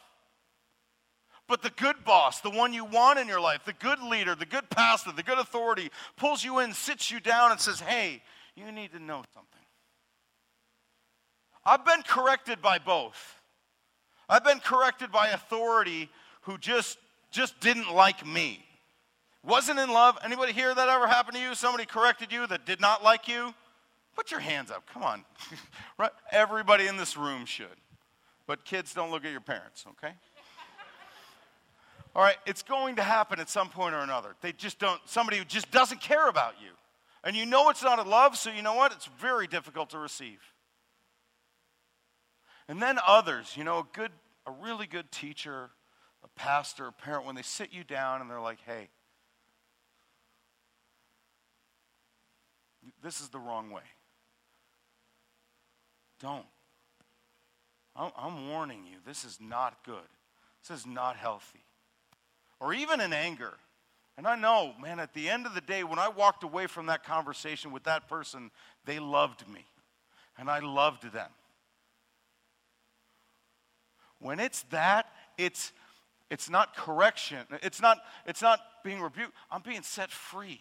[1.48, 4.46] But the good boss, the one you want in your life, the good leader, the
[4.46, 8.22] good pastor, the good authority, pulls you in, sits you down, and says, Hey,
[8.54, 9.58] you need to know something.
[11.64, 13.40] I've been corrected by both.
[14.28, 16.10] I've been corrected by authority
[16.42, 16.98] who just,
[17.30, 18.64] just didn't like me.
[19.42, 20.18] Wasn't in love.
[20.22, 21.54] Anybody here that ever happened to you?
[21.54, 23.54] Somebody corrected you that did not like you?
[24.14, 24.84] Put your hands up.
[24.92, 25.24] Come on.
[26.32, 27.66] Everybody in this room should.
[28.46, 30.14] But kids, don't look at your parents, okay?
[32.18, 34.34] All right, it's going to happen at some point or another.
[34.40, 36.70] They just don't, somebody who just doesn't care about you.
[37.22, 38.90] And you know it's not a love, so you know what?
[38.90, 40.40] It's very difficult to receive.
[42.66, 44.10] And then others, you know, a good,
[44.48, 45.70] a really good teacher,
[46.24, 48.88] a pastor, a parent, when they sit you down and they're like, hey,
[53.00, 53.82] this is the wrong way.
[56.20, 56.46] Don't.
[57.94, 60.08] I'm warning you, this is not good.
[60.68, 61.62] This is not healthy
[62.60, 63.54] or even in anger.
[64.16, 66.86] And I know, man, at the end of the day, when I walked away from
[66.86, 68.50] that conversation with that person,
[68.84, 69.64] they loved me.
[70.36, 71.30] And I loved them.
[74.20, 75.72] When it's that, it's
[76.30, 77.38] it's not correction.
[77.62, 79.32] It's not, it's not being rebuked.
[79.50, 80.60] I'm being set free.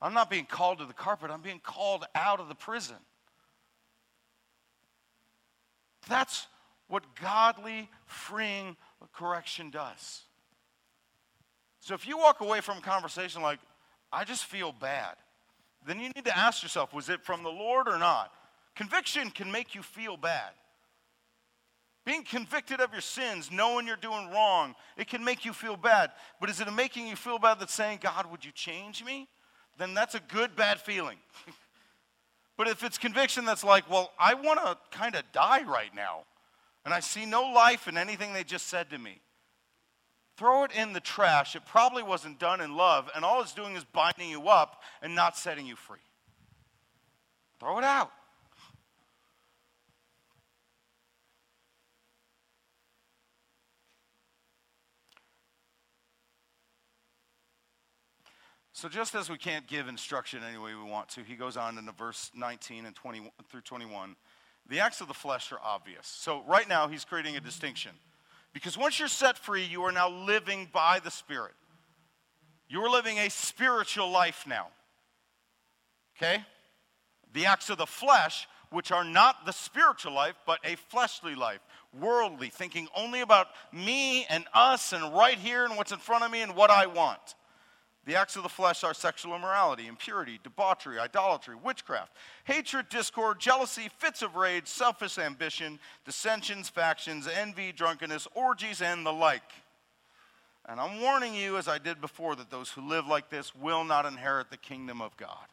[0.00, 1.30] I'm not being called to the carpet.
[1.30, 2.96] I'm being called out of the prison.
[6.08, 6.46] That's
[6.92, 8.76] what godly, freeing
[9.14, 10.24] correction does.
[11.80, 13.60] So if you walk away from a conversation like,
[14.12, 15.14] I just feel bad,
[15.86, 18.30] then you need to ask yourself, was it from the Lord or not?
[18.76, 20.50] Conviction can make you feel bad.
[22.04, 26.10] Being convicted of your sins, knowing you're doing wrong, it can make you feel bad.
[26.42, 29.28] But is it making you feel bad that's saying, God, would you change me?
[29.78, 31.16] Then that's a good, bad feeling.
[32.58, 36.24] but if it's conviction that's like, well, I want to kind of die right now,
[36.84, 39.20] and I see no life in anything they just said to me.
[40.36, 41.54] Throw it in the trash.
[41.54, 45.14] It probably wasn't done in love, and all it's doing is binding you up and
[45.14, 45.98] not setting you free.
[47.60, 48.10] Throw it out.
[58.82, 61.78] So just as we can't give instruction any way we want to, he goes on
[61.78, 64.16] in the verse 19 and 20 through 21.
[64.72, 66.06] The acts of the flesh are obvious.
[66.06, 67.92] So, right now, he's creating a distinction.
[68.54, 71.52] Because once you're set free, you are now living by the Spirit.
[72.70, 74.68] You're living a spiritual life now.
[76.16, 76.42] Okay?
[77.34, 81.60] The acts of the flesh, which are not the spiritual life, but a fleshly life,
[82.00, 86.30] worldly, thinking only about me and us and right here and what's in front of
[86.30, 87.34] me and what I want.
[88.04, 92.12] The acts of the flesh are sexual immorality, impurity, debauchery, idolatry, witchcraft,
[92.44, 99.12] hatred, discord, jealousy, fits of rage, selfish ambition, dissensions, factions, envy, drunkenness, orgies, and the
[99.12, 99.52] like.
[100.68, 103.84] And I'm warning you, as I did before, that those who live like this will
[103.84, 105.46] not inherit the kingdom of God.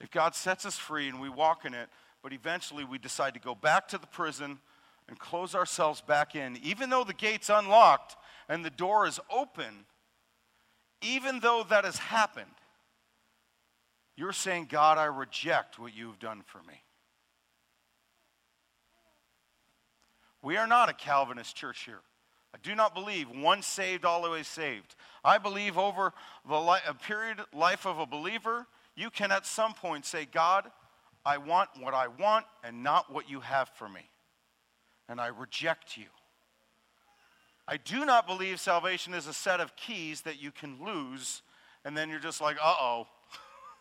[0.00, 1.88] If God sets us free and we walk in it,
[2.22, 4.58] but eventually we decide to go back to the prison,
[5.08, 8.16] and close ourselves back in, even though the gate's unlocked
[8.48, 9.86] and the door is open,
[11.02, 12.46] even though that has happened,
[14.16, 16.82] you're saying, God, I reject what you've done for me.
[20.42, 22.00] We are not a Calvinist church here.
[22.54, 24.94] I do not believe once saved, always saved.
[25.24, 26.12] I believe over
[26.48, 30.70] the li- a period life of a believer, you can at some point say, God,
[31.26, 34.08] I want what I want and not what you have for me.
[35.08, 36.06] And I reject you.
[37.66, 41.42] I do not believe salvation is a set of keys that you can lose,
[41.84, 43.06] and then you're just like, uh oh,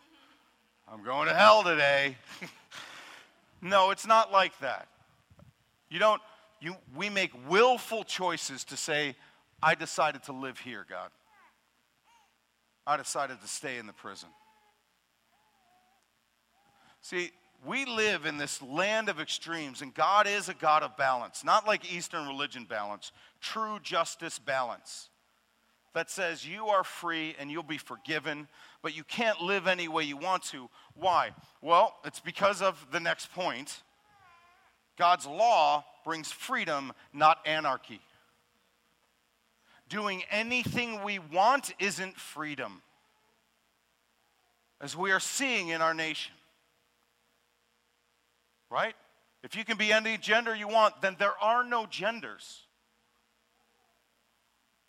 [0.92, 2.16] I'm going to hell today.
[3.62, 4.88] no, it's not like that.
[5.90, 6.22] You don't,
[6.62, 9.16] you, we make willful choices to say,
[9.62, 11.10] I decided to live here, God.
[12.86, 14.30] I decided to stay in the prison.
[17.02, 17.32] See,
[17.66, 21.68] we live in this land of extremes, and God is a God of balance, not
[21.68, 25.10] like Eastern religion balance, true justice balance
[25.94, 28.48] that says you are free and you'll be forgiven,
[28.82, 30.70] but you can't live any way you want to.
[30.96, 31.32] Why?
[31.62, 33.84] Well, it's because of the next point.
[34.98, 38.02] God's law brings freedom, not anarchy.
[39.90, 42.82] Doing anything we want isn't freedom,
[44.82, 46.34] as we are seeing in our nation.
[48.74, 48.96] Right?
[49.44, 52.62] If you can be any gender you want, then there are no genders.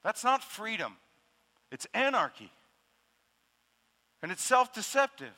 [0.02, 0.96] That's not freedom,
[1.70, 2.50] it's anarchy.
[4.22, 5.34] And it's self deceptive.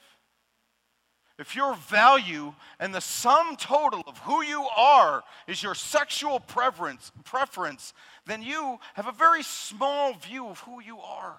[1.40, 7.10] If your value and the sum total of who you are is your sexual preference,
[7.24, 7.92] preference,
[8.26, 11.36] then you have a very small view of who you are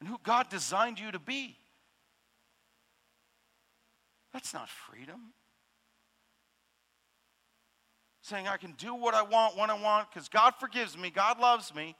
[0.00, 1.56] and who God designed you to be.
[4.32, 5.34] That's not freedom.
[8.24, 11.38] Saying I can do what I want when I want because God forgives me, God
[11.38, 11.94] loves me,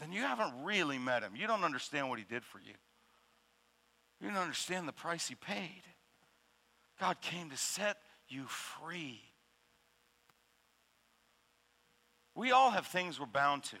[0.00, 1.36] then you haven't really met Him.
[1.36, 2.74] You don't understand what He did for you.
[4.20, 5.82] You don't understand the price he paid.
[6.98, 7.98] God came to set
[8.28, 9.20] you free.
[12.34, 13.76] We all have things we're bound to.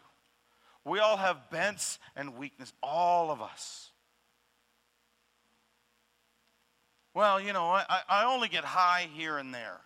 [0.84, 3.90] We all have bents and weakness, all of us.
[7.12, 9.80] Well, you know, I, I only get high here and there.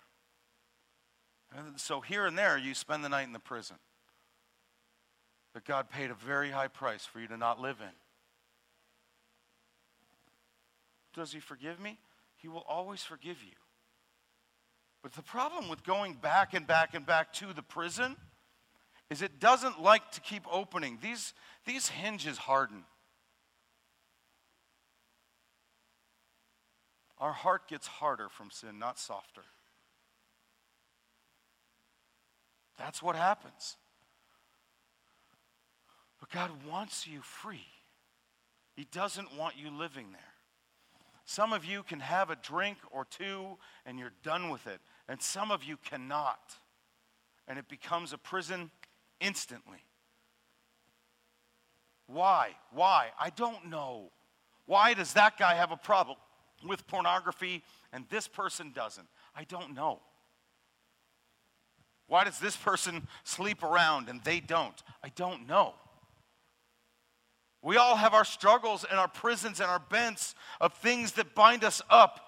[1.76, 3.76] So here and there, you spend the night in the prison.
[5.52, 7.94] But God paid a very high price for you to not live in.
[11.14, 11.98] Does he forgive me?
[12.36, 13.56] He will always forgive you.
[15.02, 18.16] But the problem with going back and back and back to the prison
[19.08, 20.98] is it doesn't like to keep opening.
[21.02, 21.34] These,
[21.66, 22.84] these hinges harden.
[27.18, 29.42] Our heart gets harder from sin, not softer.
[32.80, 33.76] That's what happens.
[36.18, 37.66] But God wants you free.
[38.74, 40.20] He doesn't want you living there.
[41.26, 44.80] Some of you can have a drink or two and you're done with it.
[45.08, 46.40] And some of you cannot.
[47.46, 48.70] And it becomes a prison
[49.20, 49.84] instantly.
[52.06, 52.56] Why?
[52.72, 53.08] Why?
[53.20, 54.10] I don't know.
[54.64, 56.16] Why does that guy have a problem
[56.66, 57.62] with pornography
[57.92, 59.06] and this person doesn't?
[59.36, 60.00] I don't know.
[62.10, 64.74] Why does this person sleep around and they don't?
[65.00, 65.74] I don't know.
[67.62, 71.62] We all have our struggles and our prisons and our bents of things that bind
[71.62, 72.18] us up.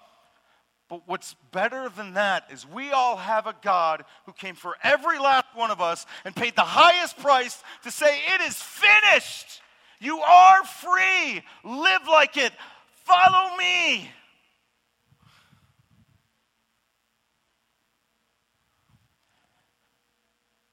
[0.87, 5.19] But what's better than that is we all have a God who came for every
[5.19, 9.61] last one of us and paid the highest price to say, It is finished.
[9.99, 11.41] You are free.
[11.65, 12.53] Live like it.
[13.03, 14.09] Follow me.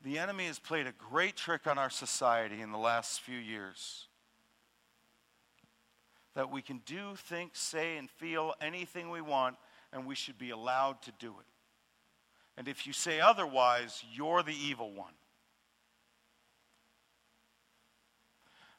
[0.02, 4.06] The enemy has played a great trick on our society in the last few years
[6.34, 9.56] that we can do, think, say, and feel anything we want,
[9.92, 11.46] and we should be allowed to do it.
[12.56, 15.12] And if you say otherwise, you're the evil one.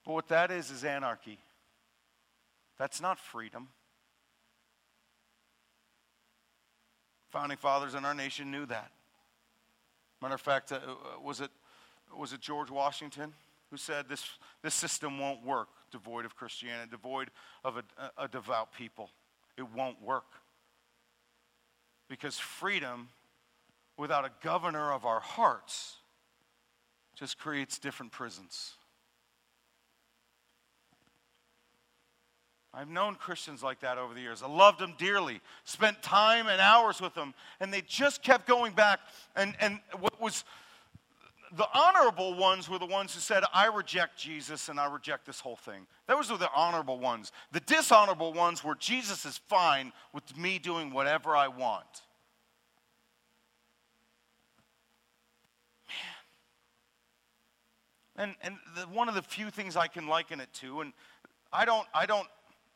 [0.05, 1.39] But what that is, is anarchy.
[2.80, 3.67] That's not freedom.
[7.30, 8.91] Founding fathers in our nation knew that.
[10.22, 10.80] Matter of fact, uh,
[11.24, 11.51] was, it,
[12.15, 13.34] was it George Washington
[13.69, 14.26] who said this,
[14.61, 15.69] this system won't work?
[15.91, 17.30] devoid of Christianity, devoid
[17.63, 17.84] of a,
[18.17, 19.11] a devout people.
[19.57, 20.26] It won't work.
[22.09, 23.09] Because freedom
[23.97, 25.97] without a governor of our hearts
[27.15, 28.74] just creates different prisons.
[32.74, 34.41] I've known Christians like that over the years.
[34.41, 38.74] I loved them dearly, spent time and hours with them, and they just kept going
[38.74, 38.99] back.
[39.36, 40.45] And, and what was
[41.53, 45.41] the honorable ones were the ones who said, I reject Jesus and I reject this
[45.41, 45.86] whole thing.
[46.07, 47.34] Those were the honorable ones.
[47.51, 52.03] The dishonorable ones were, Jesus is fine with me doing whatever I want.
[58.15, 58.30] Man.
[58.30, 60.93] And, and the, one of the few things I can liken it to, and
[61.51, 62.28] I don't, I don't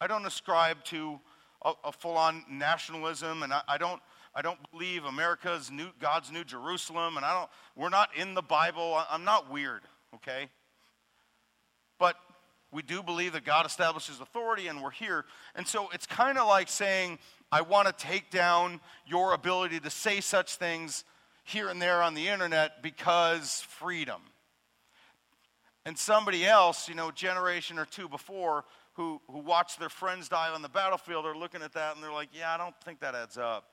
[0.01, 1.19] I don't ascribe to
[1.63, 4.01] a, a full-on nationalism, and I, I, don't,
[4.33, 8.41] I don't believe America's new, God's new Jerusalem, and I don't, we're not in the
[8.41, 9.01] Bible.
[9.09, 9.81] I'm not weird,
[10.15, 10.49] okay?
[11.97, 12.17] But
[12.71, 15.25] we do believe that God establishes authority, and we're here.
[15.55, 17.19] And so it's kind of like saying,
[17.51, 21.05] I want to take down your ability to say such things
[21.45, 24.21] here and there on the internet because freedom.
[25.85, 28.65] And somebody else, you know, generation or two before,
[28.95, 32.13] who, who watched their friends die on the battlefield are looking at that and they're
[32.13, 33.65] like, yeah, I don't think that adds up.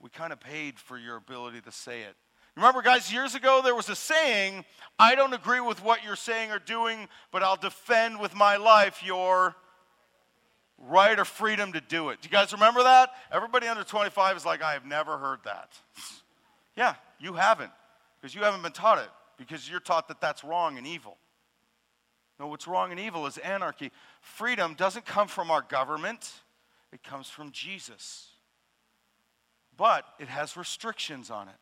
[0.00, 2.14] We kind of paid for your ability to say it.
[2.56, 4.64] Remember, guys, years ago there was a saying,
[4.98, 9.02] I don't agree with what you're saying or doing, but I'll defend with my life
[9.04, 9.56] your
[10.78, 12.20] right or freedom to do it.
[12.20, 13.10] Do you guys remember that?
[13.32, 15.70] Everybody under 25 is like, I have never heard that.
[16.76, 17.72] yeah, you haven't,
[18.20, 21.16] because you haven't been taught it, because you're taught that that's wrong and evil.
[22.38, 23.90] No, what's wrong and evil is anarchy.
[24.20, 26.30] Freedom doesn't come from our government,
[26.92, 28.28] it comes from Jesus.
[29.76, 31.54] But it has restrictions on it.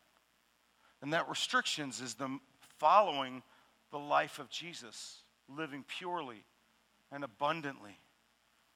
[1.01, 2.39] And that restrictions is the
[2.79, 3.43] following
[3.91, 6.43] the life of Jesus, living purely
[7.11, 7.99] and abundantly.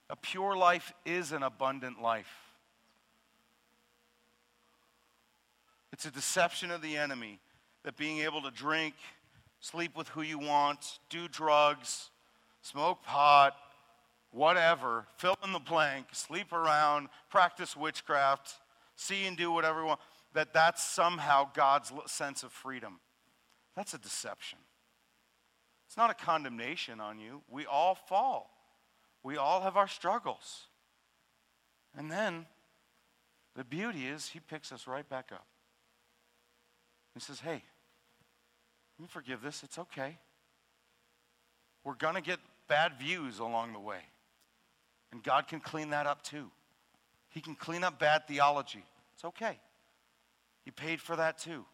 [0.10, 2.52] A pure life is an abundant life.
[5.94, 7.40] It's a deception of the enemy
[7.84, 8.96] that being able to drink,
[9.62, 12.10] sleep with who you want, do drugs,
[12.62, 13.56] smoke pot,
[14.32, 18.56] whatever, fill in the blank, sleep around, practice witchcraft,
[18.96, 20.00] see and do whatever you want,
[20.34, 23.00] that that's somehow God's sense of freedom.
[23.76, 24.60] That's a deception.
[25.88, 27.42] It's not a condemnation on you.
[27.50, 28.50] We all fall.
[29.24, 30.68] We all have our struggles.
[31.96, 32.46] And then
[33.56, 35.46] the beauty is, he picks us right back up.
[37.14, 37.64] He says, Hey,
[39.10, 39.64] forgive this.
[39.64, 40.18] It's okay.
[41.84, 44.02] We're going to get bad views along the way.
[45.12, 46.52] And God can clean that up too.
[47.30, 48.84] He can clean up bad theology.
[49.14, 49.60] It's okay.
[50.64, 51.66] He paid for that too.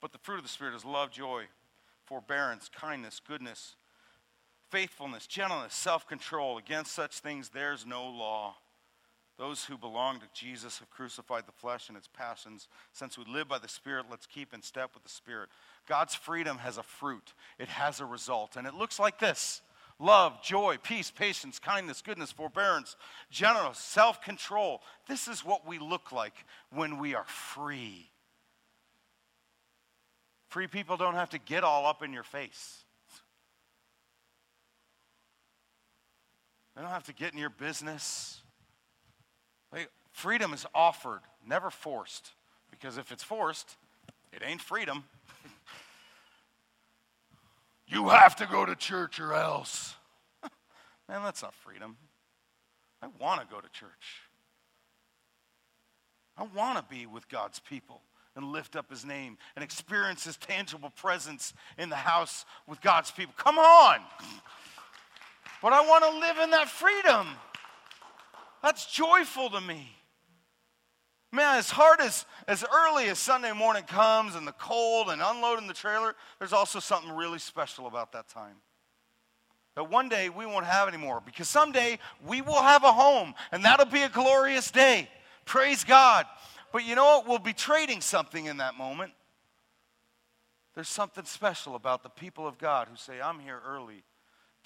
[0.00, 1.44] But the fruit of the Spirit is love, joy,
[2.04, 3.76] forbearance, kindness, goodness,
[4.70, 6.58] faithfulness, gentleness, self control.
[6.58, 8.56] Against such things there's no law.
[9.38, 12.68] Those who belong to Jesus have crucified the flesh and its passions.
[12.92, 15.50] Since we live by the Spirit, let's keep in step with the Spirit.
[15.86, 19.60] God's freedom has a fruit, it has a result, and it looks like this
[19.98, 22.96] love, joy, peace, patience, kindness, goodness, forbearance,
[23.30, 24.80] gentleness, self control.
[25.06, 28.10] This is what we look like when we are free.
[30.48, 32.84] Free people don't have to get all up in your face.
[36.74, 38.42] They don't have to get in your business.
[40.16, 42.30] Freedom is offered, never forced.
[42.70, 43.76] Because if it's forced,
[44.32, 45.04] it ain't freedom.
[47.86, 49.94] you have to go to church or else.
[51.06, 51.98] Man, that's not freedom.
[53.02, 54.22] I want to go to church.
[56.38, 58.00] I want to be with God's people
[58.36, 63.10] and lift up his name and experience his tangible presence in the house with God's
[63.10, 63.34] people.
[63.36, 63.98] Come on.
[65.62, 67.26] But I want to live in that freedom.
[68.62, 69.95] That's joyful to me.
[71.32, 75.66] Man, as hard as as early as Sunday morning comes and the cold and unloading
[75.66, 78.56] the trailer, there's also something really special about that time.
[79.74, 83.64] That one day we won't have anymore because someday we will have a home and
[83.64, 85.08] that'll be a glorious day.
[85.44, 86.26] Praise God.
[86.72, 87.28] But you know what?
[87.28, 89.12] We'll be trading something in that moment.
[90.74, 94.04] There's something special about the people of God who say, I'm here early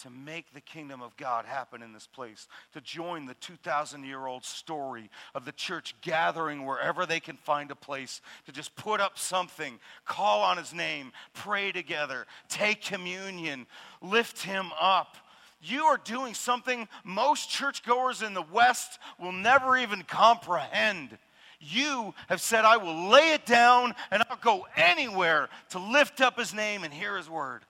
[0.03, 4.27] to make the kingdom of God happen in this place, to join the 2,000 year
[4.27, 9.01] old story of the church gathering wherever they can find a place, to just put
[9.01, 13.67] up something, call on his name, pray together, take communion,
[14.01, 15.17] lift him up.
[15.63, 21.19] You are doing something most churchgoers in the West will never even comprehend.
[21.61, 26.39] You have said, I will lay it down and I'll go anywhere to lift up
[26.39, 27.63] his name and hear his word.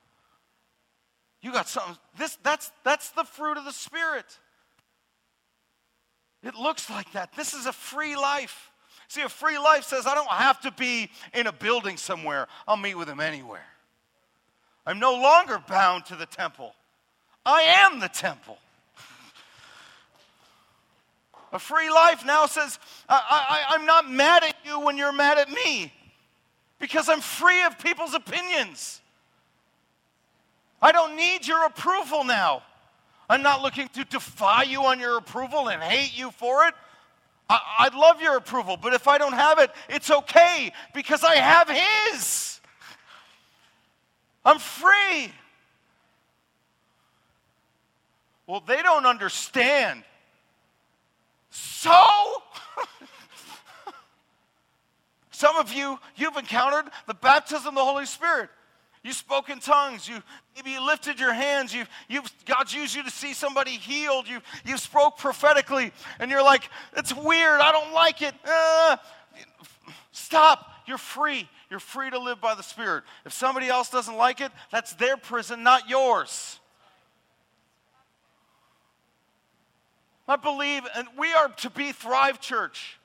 [1.42, 1.96] You got something.
[2.18, 4.26] This, that's, that's the fruit of the Spirit.
[6.42, 7.34] It looks like that.
[7.34, 8.70] This is a free life.
[9.08, 12.76] See, a free life says, I don't have to be in a building somewhere, I'll
[12.76, 13.66] meet with him anywhere.
[14.86, 16.74] I'm no longer bound to the temple,
[17.44, 18.58] I am the temple.
[21.52, 22.78] A free life now says,
[23.08, 25.92] I, I, I'm not mad at you when you're mad at me
[26.78, 28.99] because I'm free of people's opinions.
[30.82, 32.62] I don't need your approval now.
[33.28, 36.74] I'm not looking to defy you on your approval and hate you for it.
[37.48, 41.36] I, would love your approval, but if I don't have it, it's okay because I
[41.36, 42.60] have His.
[44.44, 45.32] I'm free.
[48.46, 50.04] Well, they don't understand.
[51.50, 51.92] So,
[55.30, 58.50] some of you, you've encountered the baptism of the Holy Spirit.
[59.02, 60.06] You spoke in tongues.
[60.08, 60.22] You
[60.54, 61.74] maybe you lifted your hands.
[61.74, 64.28] You, you've God's used you to see somebody healed.
[64.28, 67.60] You you spoke prophetically, and you're like, it's weird.
[67.60, 68.34] I don't like it.
[68.44, 68.96] Uh,
[70.12, 70.66] stop.
[70.86, 71.48] You're free.
[71.70, 73.04] You're free to live by the Spirit.
[73.24, 76.58] If somebody else doesn't like it, that's their prison, not yours.
[80.26, 82.98] I believe, and we are to be Thrive Church.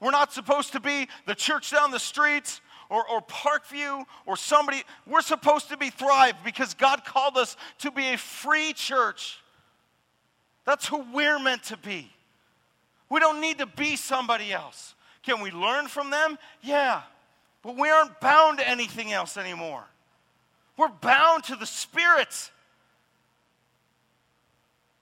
[0.00, 2.60] We're not supposed to be the church down the streets
[2.92, 4.82] or, or Parkview or somebody.
[5.06, 9.38] We're supposed to be Thrive because God called us to be a free church.
[10.66, 12.12] That's who we're meant to be.
[13.08, 14.94] We don't need to be somebody else.
[15.22, 16.38] Can we learn from them?
[16.60, 17.02] Yeah.
[17.62, 19.84] But we aren't bound to anything else anymore.
[20.76, 22.50] We're bound to the Spirit.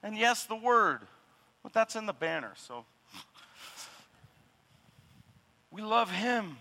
[0.02, 1.00] And yes, the Word.
[1.64, 2.84] But that's in the banner, so.
[5.72, 6.56] We love Him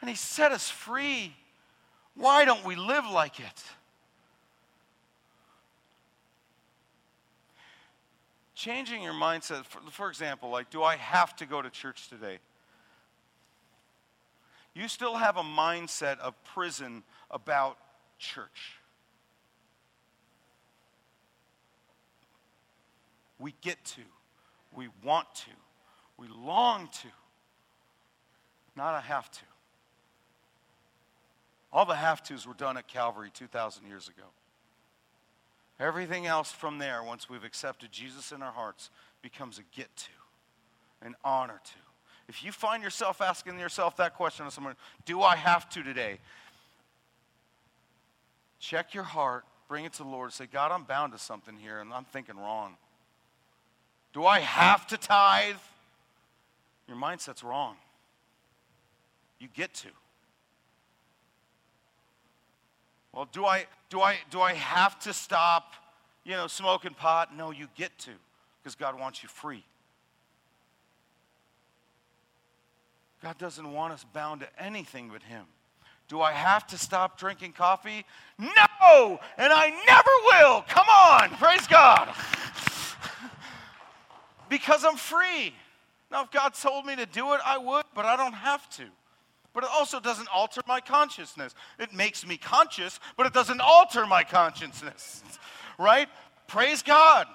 [0.00, 1.34] and He set us free.
[2.14, 3.64] Why don't we live like it?
[8.54, 12.38] Changing your mindset, for, for example, like, do I have to go to church today?
[14.74, 17.78] You still have a mindset of prison about
[18.18, 18.76] church.
[23.38, 24.02] We get to,
[24.74, 25.50] we want to,
[26.18, 27.08] we long to,
[28.76, 29.49] not a have to.
[31.72, 34.26] All the have tos were done at Calvary 2,000 years ago.
[35.78, 38.90] Everything else from there, once we've accepted Jesus in our hearts,
[39.22, 40.10] becomes a get to,
[41.06, 41.78] an honor to.
[42.28, 46.18] If you find yourself asking yourself that question to someone, do I have to today?
[48.58, 51.80] Check your heart, bring it to the Lord, say, God, I'm bound to something here,
[51.80, 52.76] and I'm thinking wrong.
[54.12, 55.56] Do I have to tithe?
[56.86, 57.76] Your mindset's wrong.
[59.38, 59.88] You get to.
[63.12, 65.74] Well, do I, do I, do I have to stop,
[66.24, 67.36] you know, smoking pot?
[67.36, 68.10] No, you get to,
[68.62, 69.64] because God wants you free.
[73.22, 75.44] God doesn't want us bound to anything but Him.
[76.08, 78.04] Do I have to stop drinking coffee?
[78.38, 80.62] No, and I never will.
[80.62, 82.08] Come on, praise God.
[84.48, 85.54] because I'm free.
[86.10, 88.84] Now, if God told me to do it, I would, but I don't have to.
[89.52, 91.54] But it also doesn't alter my consciousness.
[91.78, 95.22] It makes me conscious, but it doesn't alter my consciousness.
[95.78, 96.08] right?
[96.46, 97.26] Praise God.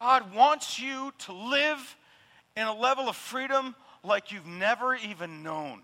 [0.00, 1.96] God wants you to live
[2.56, 5.82] in a level of freedom like you've never even known.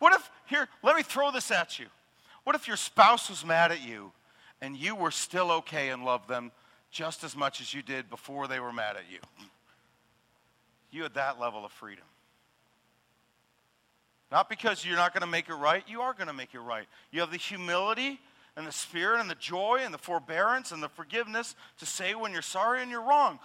[0.00, 1.86] What if, here, let me throw this at you.
[2.44, 4.12] What if your spouse was mad at you
[4.60, 6.50] and you were still okay and loved them
[6.90, 9.18] just as much as you did before they were mad at you?
[10.90, 12.04] you had that level of freedom.
[14.30, 16.60] Not because you're not going to make it right, you are going to make it
[16.60, 16.86] right.
[17.10, 18.20] You have the humility
[18.56, 22.32] and the spirit and the joy and the forbearance and the forgiveness to say when
[22.32, 23.38] you're sorry and you're wrong.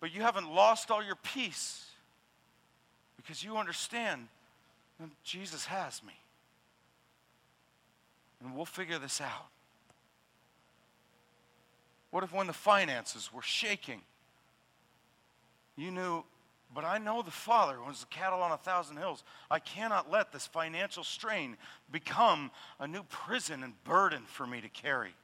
[0.00, 1.84] But you haven't lost all your peace
[3.16, 4.28] because you understand
[5.00, 6.12] that Jesus has me.
[8.40, 9.48] And we'll figure this out.
[12.10, 14.02] What if when the finances were shaking,
[15.78, 16.24] you knew,
[16.74, 19.24] but I know the Father owns the cattle on a thousand hills.
[19.50, 21.56] I cannot let this financial strain
[21.90, 25.14] become a new prison and burden for me to carry.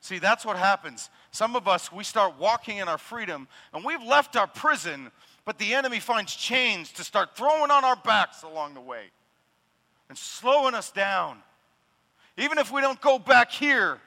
[0.00, 1.10] See, that's what happens.
[1.30, 5.10] Some of us, we start walking in our freedom and we've left our prison,
[5.44, 9.04] but the enemy finds chains to start throwing on our backs along the way
[10.08, 11.38] and slowing us down.
[12.38, 13.98] Even if we don't go back here,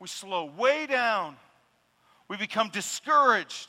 [0.00, 1.36] we slow way down.
[2.26, 3.68] We become discouraged.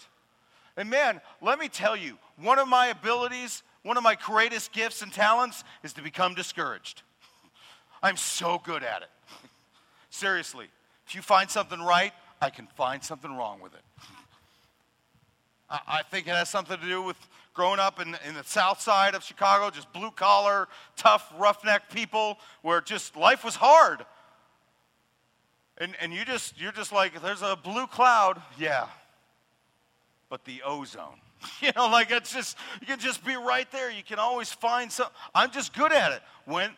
[0.77, 5.01] And man, let me tell you, one of my abilities, one of my greatest gifts
[5.01, 7.01] and talents is to become discouraged.
[8.03, 9.09] I'm so good at it.
[10.09, 10.67] Seriously,
[11.05, 13.83] if you find something right, I can find something wrong with it.
[15.69, 17.17] I, I think it has something to do with
[17.53, 22.37] growing up in, in the south side of Chicago, just blue collar, tough, roughneck people,
[22.61, 24.05] where just life was hard.
[25.77, 28.41] And, and you just, you're just like, there's a blue cloud.
[28.57, 28.87] Yeah,
[30.31, 31.19] but the ozone.
[31.59, 33.89] You know, like it's just, you can just be right there.
[33.89, 35.07] You can always find some.
[35.33, 36.21] I'm just good at it.
[36.45, 36.69] When,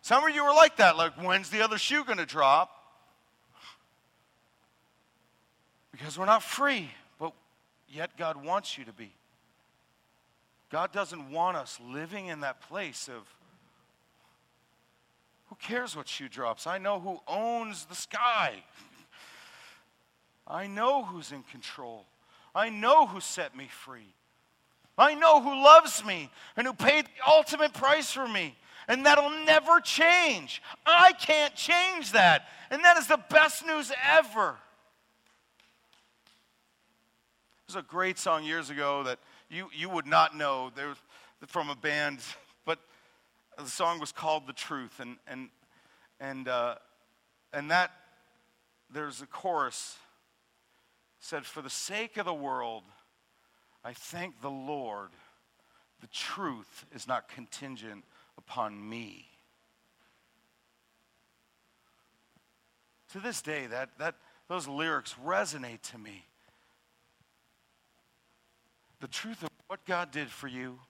[0.00, 2.70] some of you are like that, like, when's the other shoe going to drop?
[5.90, 6.88] Because we're not free,
[7.18, 7.32] but
[7.88, 9.12] yet God wants you to be.
[10.70, 13.28] God doesn't want us living in that place of
[15.48, 16.68] who cares what shoe drops?
[16.68, 18.54] I know who owns the sky.
[20.46, 22.06] I know who's in control.
[22.54, 24.14] I know who set me free.
[24.98, 28.56] I know who loves me and who paid the ultimate price for me.
[28.88, 30.60] And that'll never change.
[30.84, 32.48] I can't change that.
[32.70, 34.56] And that is the best news ever.
[37.66, 40.70] There's a great song years ago that you, you would not know.
[40.74, 40.94] There
[41.46, 42.20] from a band,
[42.64, 42.78] but
[43.58, 45.48] the song was called "The Truth," and and
[46.20, 46.76] and uh,
[47.52, 47.90] and that
[48.90, 49.96] there's a chorus
[51.22, 52.84] said, "For the sake of the world,
[53.84, 55.10] I thank the Lord.
[56.00, 58.04] The truth is not contingent
[58.36, 59.30] upon me."
[63.10, 64.16] To this day, that that
[64.48, 66.26] those lyrics resonate to me.
[68.98, 70.80] The truth of what God did for you,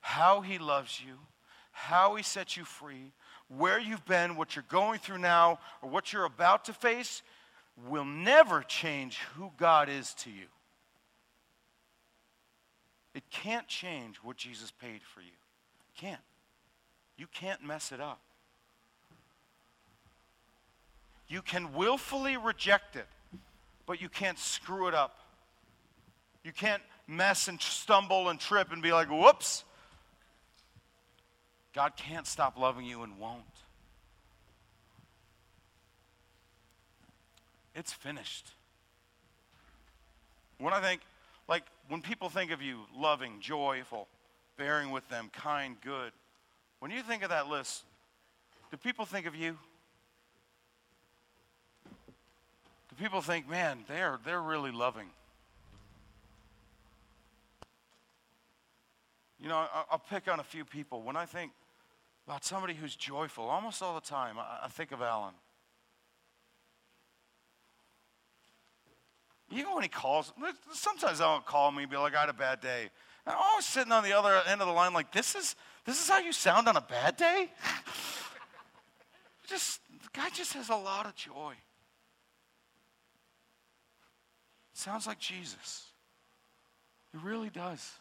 [0.00, 1.18] how He loves you,
[1.70, 3.12] how He set you free,
[3.48, 7.22] where you've been, what you're going through now, or what you're about to face
[7.88, 10.46] will never change who God is to you.
[13.14, 15.36] It can't change what Jesus paid for you.
[15.96, 16.20] Can't.
[17.16, 18.20] You can't mess it up.
[21.28, 23.06] You can willfully reject it,
[23.86, 25.18] but you can't screw it up.
[26.44, 29.64] You can't mess and stumble and trip and be like, whoops.
[31.74, 33.44] God can't stop loving you and won't.
[37.74, 38.50] It's finished.
[40.58, 41.00] When I think,
[41.48, 44.08] like, when people think of you loving, joyful,
[44.56, 46.12] bearing with them, kind, good,
[46.78, 47.84] when you think of that list,
[48.70, 49.56] do people think of you?
[52.90, 55.08] Do people think, man, they're, they're really loving?
[59.40, 61.02] You know, I'll pick on a few people.
[61.02, 61.50] When I think
[62.26, 65.34] about somebody who's joyful, almost all the time, I think of Alan.
[69.52, 70.32] Even when he calls,
[70.72, 72.90] sometimes will call me and be like, I had a bad day.
[73.26, 76.02] And I'm always sitting on the other end of the line like, this is, this
[76.02, 77.50] is how you sound on a bad day?
[79.46, 81.54] just, the guy just has a lot of joy.
[84.72, 85.86] Sounds like Jesus.
[87.12, 87.92] He really does.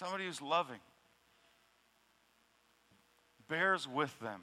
[0.00, 0.80] somebody who's loving,
[3.48, 4.40] bears with them.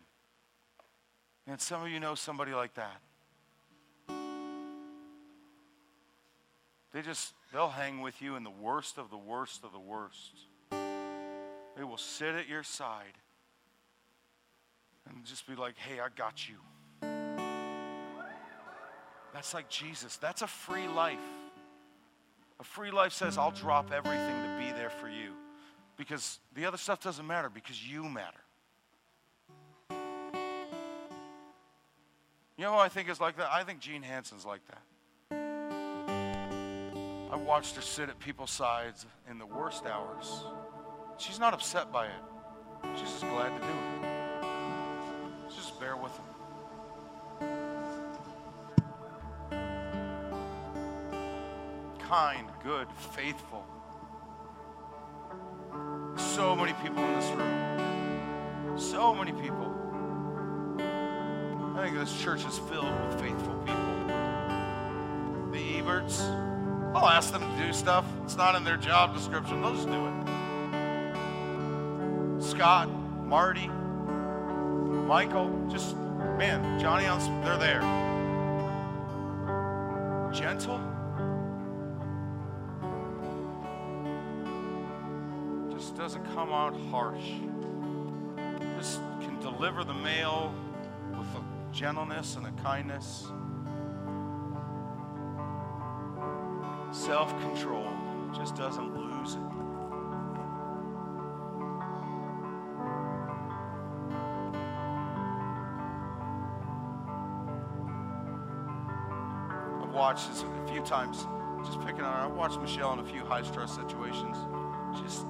[1.48, 3.02] And some of you know somebody like that.
[6.94, 10.34] They just, they'll hang with you in the worst of the worst of the worst.
[10.72, 13.18] They will sit at your side
[15.08, 16.56] and just be like, hey, I got you.
[19.34, 20.18] That's like Jesus.
[20.18, 21.20] That's a free life.
[22.60, 25.34] A free life says, I'll drop everything to be there for you
[25.98, 28.40] because the other stuff doesn't matter because you matter.
[32.58, 33.50] You know who I think is like that?
[33.52, 34.82] I think Gene Hanson's like that.
[37.38, 40.44] I watched her sit at people's sides in the worst hours.
[41.20, 42.24] She's not upset by it.
[42.96, 45.54] She's just glad to do it.
[45.56, 46.26] Just bear with them.
[52.00, 53.68] Kind, good, faithful
[56.18, 58.78] so many people in this room.
[58.78, 59.74] So many people.
[61.76, 63.98] I think this church is filled with faithful people.
[65.52, 66.47] The Eberts,
[66.96, 68.06] I'll ask them to do stuff.
[68.24, 70.14] It's not in their job description, they'll just do it.
[72.44, 72.90] Scott,
[73.24, 75.96] Marty, Michael, just,
[76.38, 77.06] man, Johnny,
[77.44, 77.82] they're there.
[80.34, 80.80] Gentle
[85.78, 87.34] Just doesn't come out harsh.
[88.80, 90.52] Just can deliver the mail
[91.12, 93.28] with a gentleness and a kindness.
[96.98, 97.88] Self control
[98.36, 99.40] just doesn't lose it.
[109.80, 111.28] I've watched this a few times,
[111.64, 112.32] just picking on her.
[112.32, 114.36] I've watched Michelle in a few high stress situations.
[115.04, 115.28] Just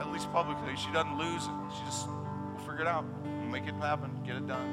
[0.00, 1.76] at least publicly, she doesn't lose it.
[1.78, 3.04] She just will figure it out,
[3.48, 4.66] make it happen, get it done.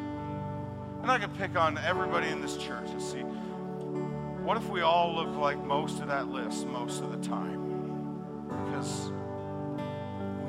[1.03, 3.23] And I can pick on everybody in this church and see
[4.43, 8.17] what if we all look like most of that list most of the time?
[8.65, 9.11] Because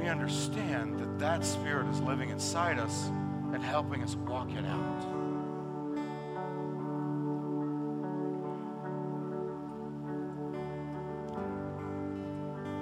[0.01, 3.09] we understand that that Spirit is living inside us
[3.53, 5.03] and helping us walk it out.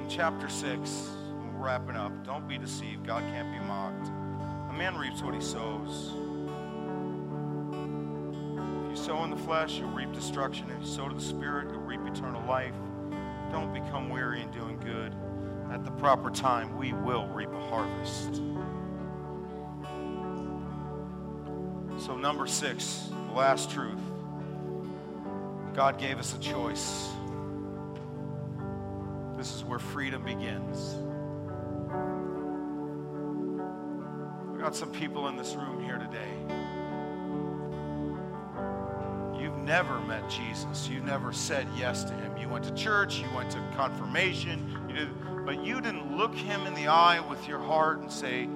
[0.00, 1.08] In chapter 6,
[1.56, 2.24] wrapping up.
[2.24, 3.04] Don't be deceived.
[3.04, 4.06] God can't be mocked.
[4.70, 6.12] A man reaps what he sows.
[9.10, 10.70] Sow in the flesh, you'll reap destruction.
[10.70, 12.76] If you sow to the Spirit, you'll reap eternal life.
[13.50, 15.12] Don't become weary in doing good.
[15.72, 18.36] At the proper time, we will reap a harvest.
[22.06, 23.98] So, number six, the last truth
[25.74, 27.08] God gave us a choice.
[29.36, 30.94] This is where freedom begins.
[34.52, 36.69] We got some people in this room here today.
[39.70, 40.88] Never met Jesus.
[40.88, 42.36] You never said yes to him.
[42.36, 46.66] You went to church, you went to confirmation, you did, but you didn't look him
[46.66, 48.46] in the eye with your heart and say,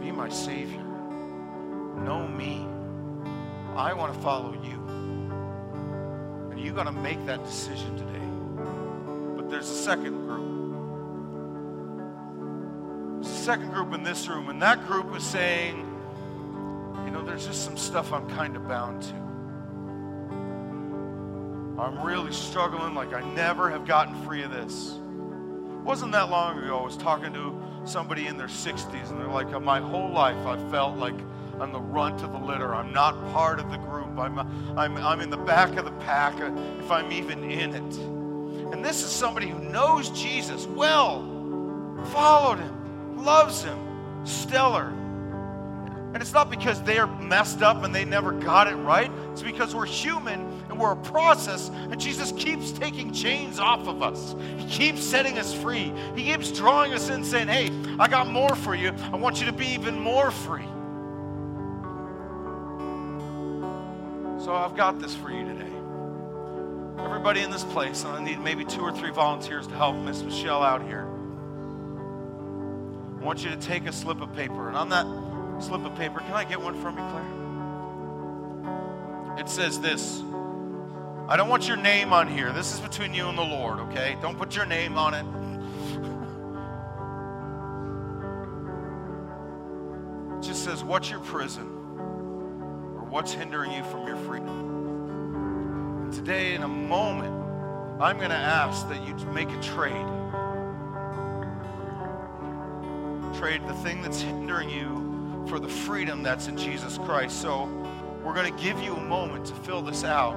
[0.00, 0.82] Be my Savior.
[0.82, 2.66] Know me.
[3.76, 4.82] I want to follow you.
[6.52, 9.36] And you got to make that decision today.
[9.36, 10.46] But there's a second group.
[13.22, 15.76] There's a second group in this room, and that group is saying,
[17.04, 19.25] you know, there's just some stuff I'm kind of bound to.
[21.78, 24.94] I'm really struggling like I never have gotten free of this.
[24.94, 29.28] It wasn't that long ago, I was talking to somebody in their 60s, and they're
[29.28, 31.14] like, my whole life I felt like
[31.60, 32.74] I'm the runt of the litter.
[32.74, 34.18] I'm not part of the group.
[34.18, 34.38] I'm,
[34.76, 37.96] I'm, I'm in the back of the pack, if I'm even in it.
[38.72, 41.22] And this is somebody who knows Jesus well,
[42.12, 43.78] followed him, loves him,
[44.24, 44.88] stellar.
[46.14, 49.10] And it's not because they're messed up and they never got it right.
[49.32, 54.34] It's because we're human we're a process, and Jesus keeps taking chains off of us.
[54.58, 55.92] He keeps setting us free.
[56.14, 58.92] He keeps drawing us in, saying, Hey, I got more for you.
[59.12, 60.66] I want you to be even more free.
[64.44, 65.72] So I've got this for you today.
[67.04, 70.22] Everybody in this place, and I need maybe two or three volunteers to help Miss
[70.22, 71.08] Michelle out here.
[73.20, 75.06] I want you to take a slip of paper, and on that
[75.62, 77.46] slip of paper, can I get one from you, Claire?
[79.38, 80.22] It says this.
[81.28, 82.52] I don't want your name on here.
[82.52, 84.16] This is between you and the Lord, okay?
[84.22, 85.26] Don't put your name on it.
[90.36, 91.66] It just says, What's your prison?
[91.66, 96.04] Or what's hindering you from your freedom.
[96.04, 97.34] And today, in a moment,
[98.00, 100.06] I'm going to ask that you make a trade.
[103.36, 107.42] Trade the thing that's hindering you for the freedom that's in Jesus Christ.
[107.42, 107.64] So,
[108.22, 110.34] we're going to give you a moment to fill this out,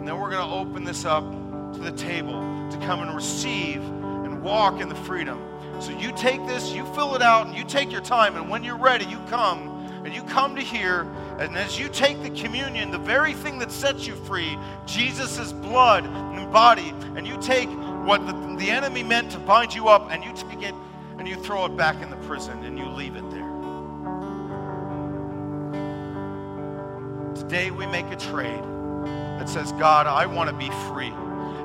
[0.00, 1.22] and then we're going to open this up
[1.74, 2.40] to the table
[2.70, 5.38] to come and receive and walk in the freedom.
[5.78, 8.64] So, you take this, you fill it out, and you take your time, and when
[8.64, 9.68] you're ready, you come
[10.02, 11.02] and you come to here,
[11.38, 16.06] and as you take the communion, the very thing that sets you free, Jesus' blood
[16.06, 17.68] and body, and you take
[18.06, 20.74] what the, the enemy meant to bind you up, and you take it
[21.18, 23.50] and you throw it back in the prison and you leave it there.
[27.34, 28.79] Today we make a trade
[29.40, 31.12] that says, God, I want to be free.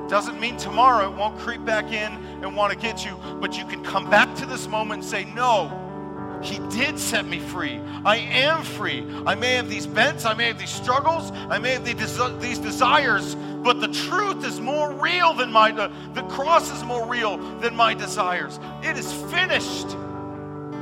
[0.08, 2.12] Doesn't mean tomorrow it won't creep back in
[2.42, 5.24] and want to get you, but you can come back to this moment and say,
[5.24, 7.80] No, he did set me free.
[8.04, 9.06] I am free.
[9.26, 13.34] I may have these bents, I may have these struggles, I may have these desires,
[13.34, 17.74] but the truth is more real than my, the, the cross is more real than
[17.76, 18.58] my desires.
[18.82, 19.96] It is finished.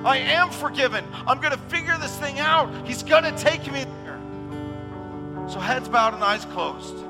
[0.04, 1.04] I am forgiven.
[1.26, 2.70] I'm going to figure this thing out.
[2.86, 3.86] He's going to take me.
[5.48, 7.04] So, heads bowed and eyes closed.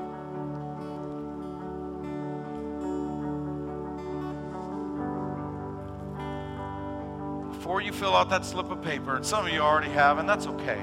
[7.65, 10.29] before you fill out that slip of paper, and some of you already have, and
[10.29, 10.77] that's okay.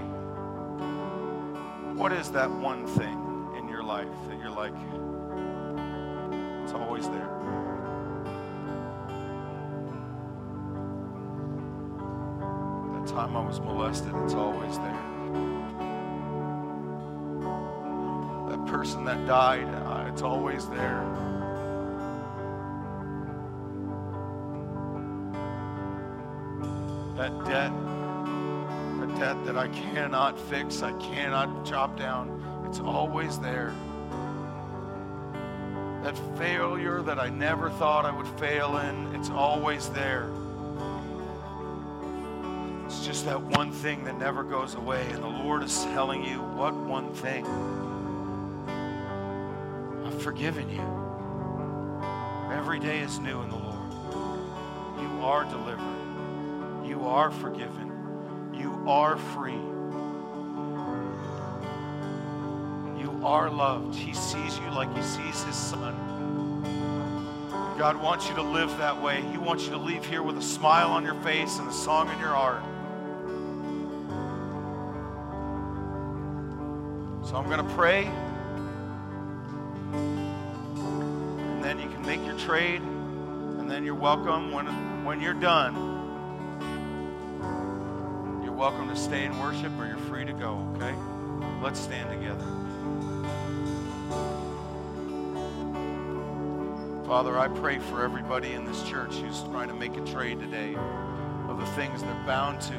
[1.94, 4.74] What is that one thing in your life that you're like,
[6.64, 7.30] it's always there?
[12.94, 15.11] That time I was molested, it's always there.
[18.72, 21.04] Person that died, uh, it's always there.
[27.16, 33.74] that debt, a debt that I cannot fix, I cannot chop down, it's always there.
[36.02, 40.30] That failure that I never thought I would fail in, it's always there.
[42.86, 46.38] It's just that one thing that never goes away, and the Lord is telling you,
[46.38, 47.44] What one thing?
[50.22, 50.80] I've forgiven you.
[52.56, 53.92] Every day is new in the Lord.
[55.00, 56.86] You are delivered.
[56.86, 58.54] You are forgiven.
[58.54, 59.58] You are free.
[63.02, 63.96] You are loved.
[63.96, 65.92] He sees you like he sees his son.
[67.76, 69.22] God wants you to live that way.
[69.22, 72.08] He wants you to leave here with a smile on your face and a song
[72.08, 72.62] in your heart.
[77.26, 78.08] So I'm going to pray.
[82.52, 82.82] Trade.
[82.82, 84.66] And then you're welcome when,
[85.06, 85.74] when you're done.
[88.44, 90.94] You're welcome to stay and worship or you're free to go, okay?
[91.62, 92.44] Let's stand together.
[97.06, 100.74] Father, I pray for everybody in this church who's trying to make a trade today
[101.48, 102.78] of the things they're bound to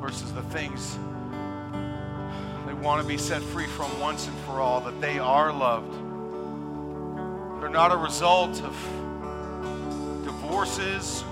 [0.00, 0.98] versus the things
[2.66, 5.99] they want to be set free from once and for all, that they are loved.
[7.70, 8.74] They're not a result of
[10.24, 11.22] divorces,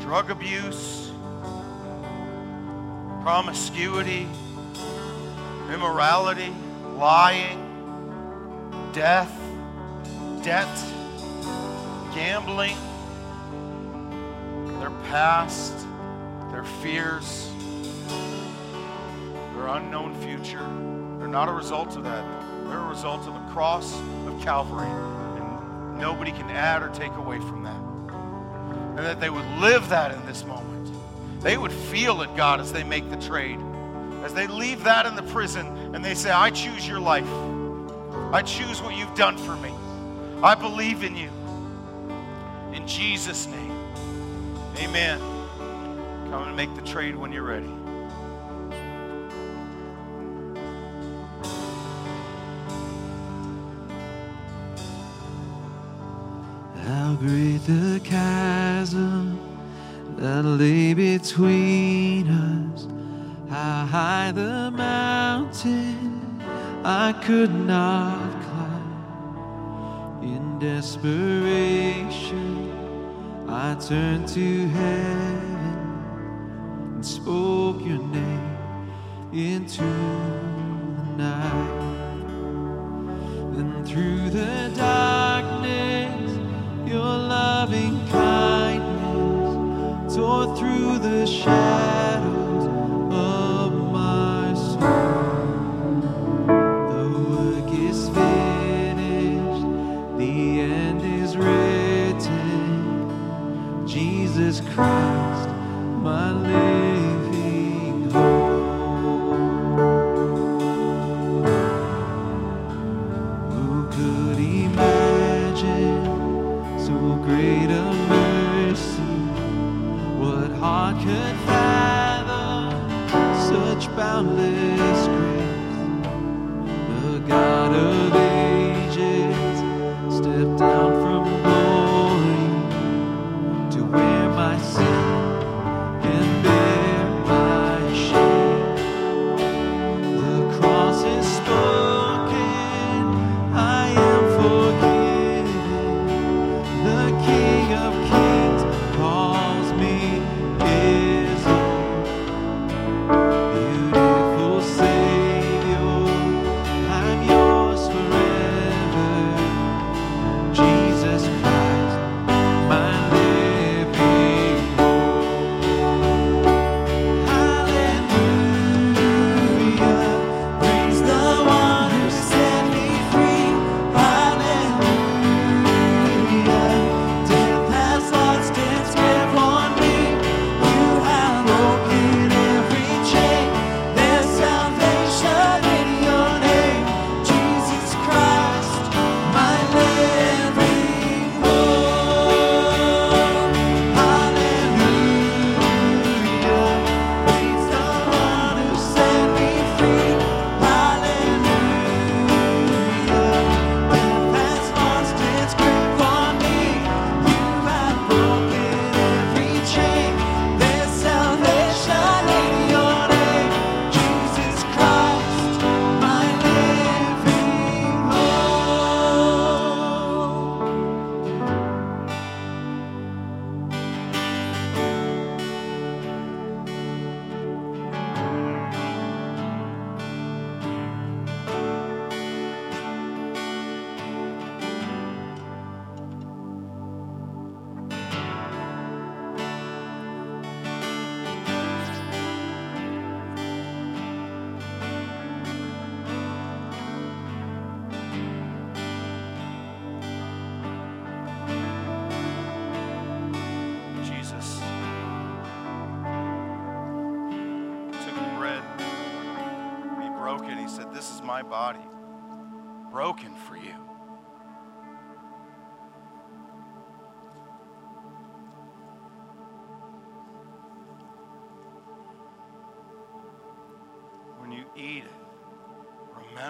[0.00, 1.12] drug abuse,
[3.22, 4.26] promiscuity,
[5.72, 6.52] immorality,
[6.96, 7.60] lying,
[8.92, 9.32] death,
[10.42, 10.66] debt,
[12.12, 12.76] gambling,
[14.80, 15.86] their past,
[16.50, 17.52] their fears
[19.54, 20.66] their unknown future.
[21.18, 22.24] They're not a result of that.
[22.66, 23.94] They're a result of the cross
[24.26, 25.19] of Calvary.
[26.00, 27.80] Nobody can add or take away from that.
[28.96, 30.90] And that they would live that in this moment.
[31.42, 33.58] They would feel it, God, as they make the trade.
[34.24, 37.28] As they leave that in the prison and they say, I choose your life.
[38.32, 39.72] I choose what you've done for me.
[40.42, 41.30] I believe in you.
[42.72, 43.72] In Jesus' name.
[44.78, 45.18] Amen.
[46.30, 47.79] Come and make the trade when you're ready.
[57.20, 59.38] Great the chasm
[60.16, 62.88] that lay between us,
[63.50, 66.40] how high the mountain
[66.82, 70.22] I could not climb.
[70.22, 72.72] In desperation,
[73.46, 75.76] I turned to heaven
[76.94, 78.56] and spoke your name
[79.34, 81.80] into the night.
[83.58, 84.89] And through the darkness,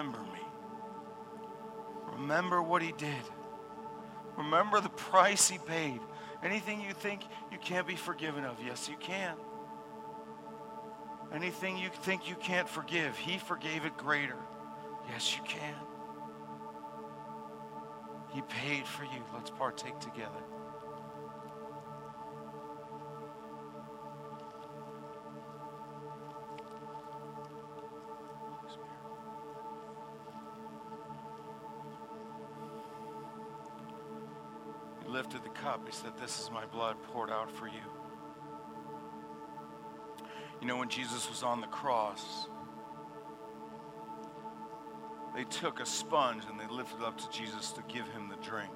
[0.01, 0.39] remember me.
[2.13, 3.23] Remember what he did.
[4.37, 5.99] Remember the price he paid.
[6.43, 7.21] Anything you think
[7.51, 9.35] you can't be forgiven of, yes, you can.
[11.33, 14.37] Anything you think you can't forgive, he forgave it greater.
[15.09, 15.75] Yes, you can.
[18.29, 19.23] He paid for you.
[19.33, 20.41] Let's partake together.
[35.81, 35.89] Cup.
[35.89, 37.73] He said, This is my blood poured out for you.
[40.59, 42.47] You know, when Jesus was on the cross,
[45.35, 48.71] they took a sponge and they lifted up to Jesus to give him the drink.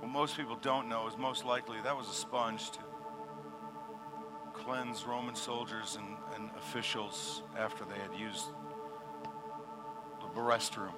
[0.00, 2.78] What most people don't know is most likely that was a sponge to
[4.52, 8.46] cleanse Roman soldiers and, and officials after they had used
[10.34, 10.94] the restroom.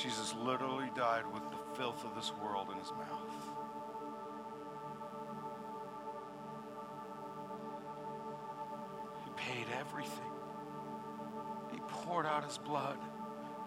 [0.00, 3.34] Jesus literally died with the filth of this world in his mouth.
[9.24, 10.32] He paid everything.
[11.70, 12.96] He poured out his blood.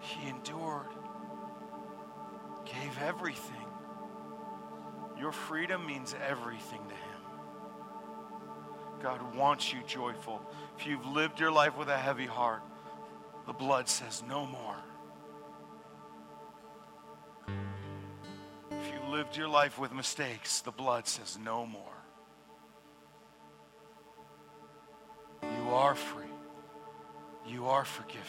[0.00, 0.88] He endured,
[2.64, 3.66] gave everything.
[5.16, 7.20] Your freedom means everything to him.
[9.00, 10.42] God wants you joyful.
[10.76, 12.62] If you've lived your life with a heavy heart,
[13.46, 14.76] the blood says no more.
[19.34, 21.82] Lived your life with mistakes, the blood says no more.
[25.42, 26.30] You are free.
[27.44, 28.22] You are forgiven.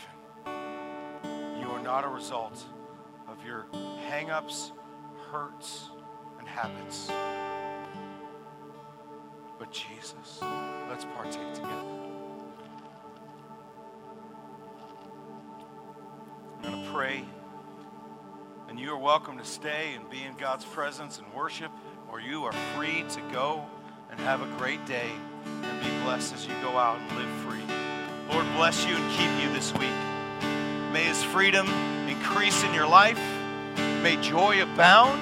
[1.59, 2.65] You are not a result
[3.27, 3.67] of your
[4.09, 4.71] hang ups,
[5.29, 5.89] hurts,
[6.39, 7.11] and habits.
[9.59, 10.39] But Jesus.
[10.89, 11.99] Let's partake together.
[16.63, 17.23] I'm going to pray.
[18.67, 21.71] And you are welcome to stay and be in God's presence and worship,
[22.11, 23.65] or you are free to go
[24.09, 25.09] and have a great day
[25.45, 27.63] and be blessed as you go out and live free.
[28.31, 29.93] Lord bless you and keep you this week.
[30.91, 31.67] May his freedom
[32.07, 33.19] increase in your life.
[34.01, 35.21] May joy abound.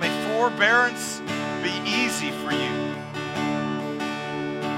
[0.00, 1.20] May forbearance
[1.62, 2.72] be easy for you.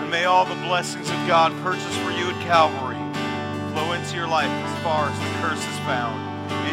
[0.03, 2.99] And may all the blessings of God purchased for you at Calvary
[3.73, 6.34] flow into your life as far as the curse is found.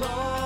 [0.00, 0.39] Long.